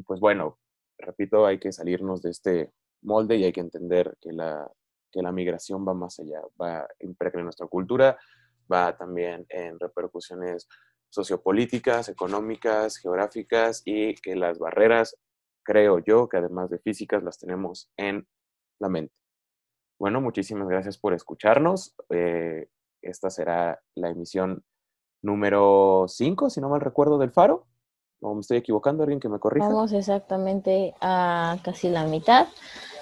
pues 0.05 0.21
bueno, 0.21 0.59
repito, 0.97 1.45
hay 1.45 1.59
que 1.59 1.73
salirnos 1.73 2.21
de 2.21 2.31
este 2.31 2.71
molde 3.01 3.35
y 3.35 3.43
hay 3.43 3.51
que 3.51 3.61
entender 3.61 4.17
que 4.21 4.31
la, 4.31 4.71
que 5.11 5.21
la 5.21 5.31
migración 5.31 5.85
va 5.85 5.93
más 5.93 6.19
allá, 6.19 6.41
va 6.61 6.81
a 6.81 6.87
impregnar 6.99 7.43
nuestra 7.43 7.67
cultura, 7.67 8.17
va 8.71 8.95
también 8.97 9.45
en 9.49 9.79
repercusiones 9.79 10.67
sociopolíticas, 11.09 12.09
económicas, 12.09 12.97
geográficas 12.97 13.81
y 13.85 14.15
que 14.15 14.35
las 14.35 14.59
barreras, 14.59 15.17
creo 15.63 15.99
yo, 15.99 16.29
que 16.29 16.37
además 16.37 16.69
de 16.69 16.79
físicas, 16.79 17.23
las 17.23 17.39
tenemos 17.39 17.89
en 17.97 18.27
la 18.79 18.89
mente. 18.89 19.13
Bueno, 19.99 20.21
muchísimas 20.21 20.67
gracias 20.69 20.97
por 20.97 21.13
escucharnos. 21.13 21.95
Eh, 22.09 22.69
esta 23.01 23.29
será 23.29 23.81
la 23.95 24.09
emisión 24.09 24.63
número 25.21 26.05
5, 26.07 26.49
si 26.49 26.61
no 26.61 26.69
mal 26.69 26.81
recuerdo, 26.81 27.17
del 27.17 27.31
Faro. 27.31 27.67
¿O 28.21 28.33
me 28.33 28.41
estoy 28.41 28.57
equivocando? 28.57 29.03
¿Alguien 29.03 29.19
que 29.19 29.29
me 29.29 29.39
corrija? 29.39 29.67
Vamos 29.67 29.93
exactamente 29.93 30.93
a 30.99 31.57
casi 31.63 31.89
la 31.89 32.05
mitad. 32.05 32.47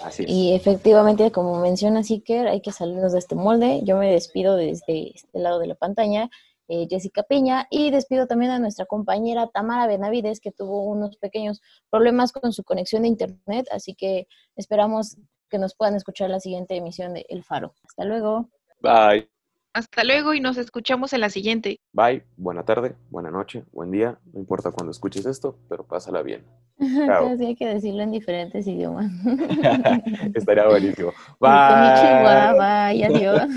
Así 0.04 0.24
es. 0.24 0.30
Y 0.30 0.54
efectivamente, 0.54 1.32
como 1.32 1.60
menciona 1.60 2.04
Siker, 2.04 2.48
hay 2.48 2.62
que 2.62 2.72
salirnos 2.72 3.14
de 3.14 3.20
este 3.20 3.36
molde. 3.36 3.82
Yo 3.84 3.98
me 3.98 4.12
despido 4.12 4.56
desde 4.56 5.16
este 5.16 5.40
lado 5.40 5.60
de 5.60 5.68
la 5.68 5.76
pantalla, 5.76 6.30
eh, 6.68 6.88
Jessica 6.90 7.24
Piña, 7.24 7.68
y 7.70 7.92
despido 7.92 8.28
también 8.28 8.52
a 8.52 8.60
nuestra 8.60 8.86
compañera 8.86 9.48
Tamara 9.48 9.88
Benavides, 9.88 10.40
que 10.40 10.52
tuvo 10.52 10.84
unos 10.84 11.18
pequeños 11.18 11.62
problemas 11.90 12.32
con 12.32 12.54
su 12.54 12.64
conexión 12.64 13.04
de 13.04 13.10
internet, 13.10 13.68
así 13.72 13.96
que 13.96 14.28
esperamos 14.56 15.18
que 15.50 15.60
nos 15.60 15.76
puedan 15.76 15.96
escuchar 15.96 16.30
la 16.30 16.40
siguiente 16.40 16.76
emisión 16.76 17.14
de 17.14 17.26
El 17.30 17.44
Faro. 17.44 17.74
Hasta 17.86 18.04
luego. 18.06 18.50
Bye. 18.82 19.30
Hasta 19.74 20.04
luego 20.04 20.34
y 20.34 20.40
nos 20.40 20.58
escuchamos 20.58 21.14
en 21.14 21.22
la 21.22 21.30
siguiente. 21.30 21.80
Bye, 21.94 22.24
buena 22.36 22.66
tarde, 22.66 22.96
buena 23.12 23.30
noche, 23.30 23.64
buen 23.72 23.92
día, 23.92 24.18
no 24.34 24.40
importa 24.40 24.72
cuando 24.72 24.90
escuches 24.90 25.26
esto, 25.28 25.60
pero 25.70 25.86
pásala 25.86 26.24
bien. 26.24 26.44
Chao. 27.06 27.30
hay 27.40 27.56
que 27.56 27.68
decirlo 27.68 28.02
en 28.02 28.12
diferentes 28.12 28.66
idiomas. 28.66 29.12
Estaría 30.34 30.68
buenísimo. 30.68 31.12
Bye. 31.40 32.54
bye, 32.58 33.06
adiós. 33.06 33.50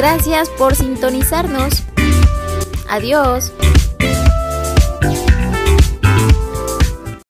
Gracias 0.00 0.48
por 0.48 0.74
sintonizarnos. 0.74 1.82
Adiós. 2.88 3.52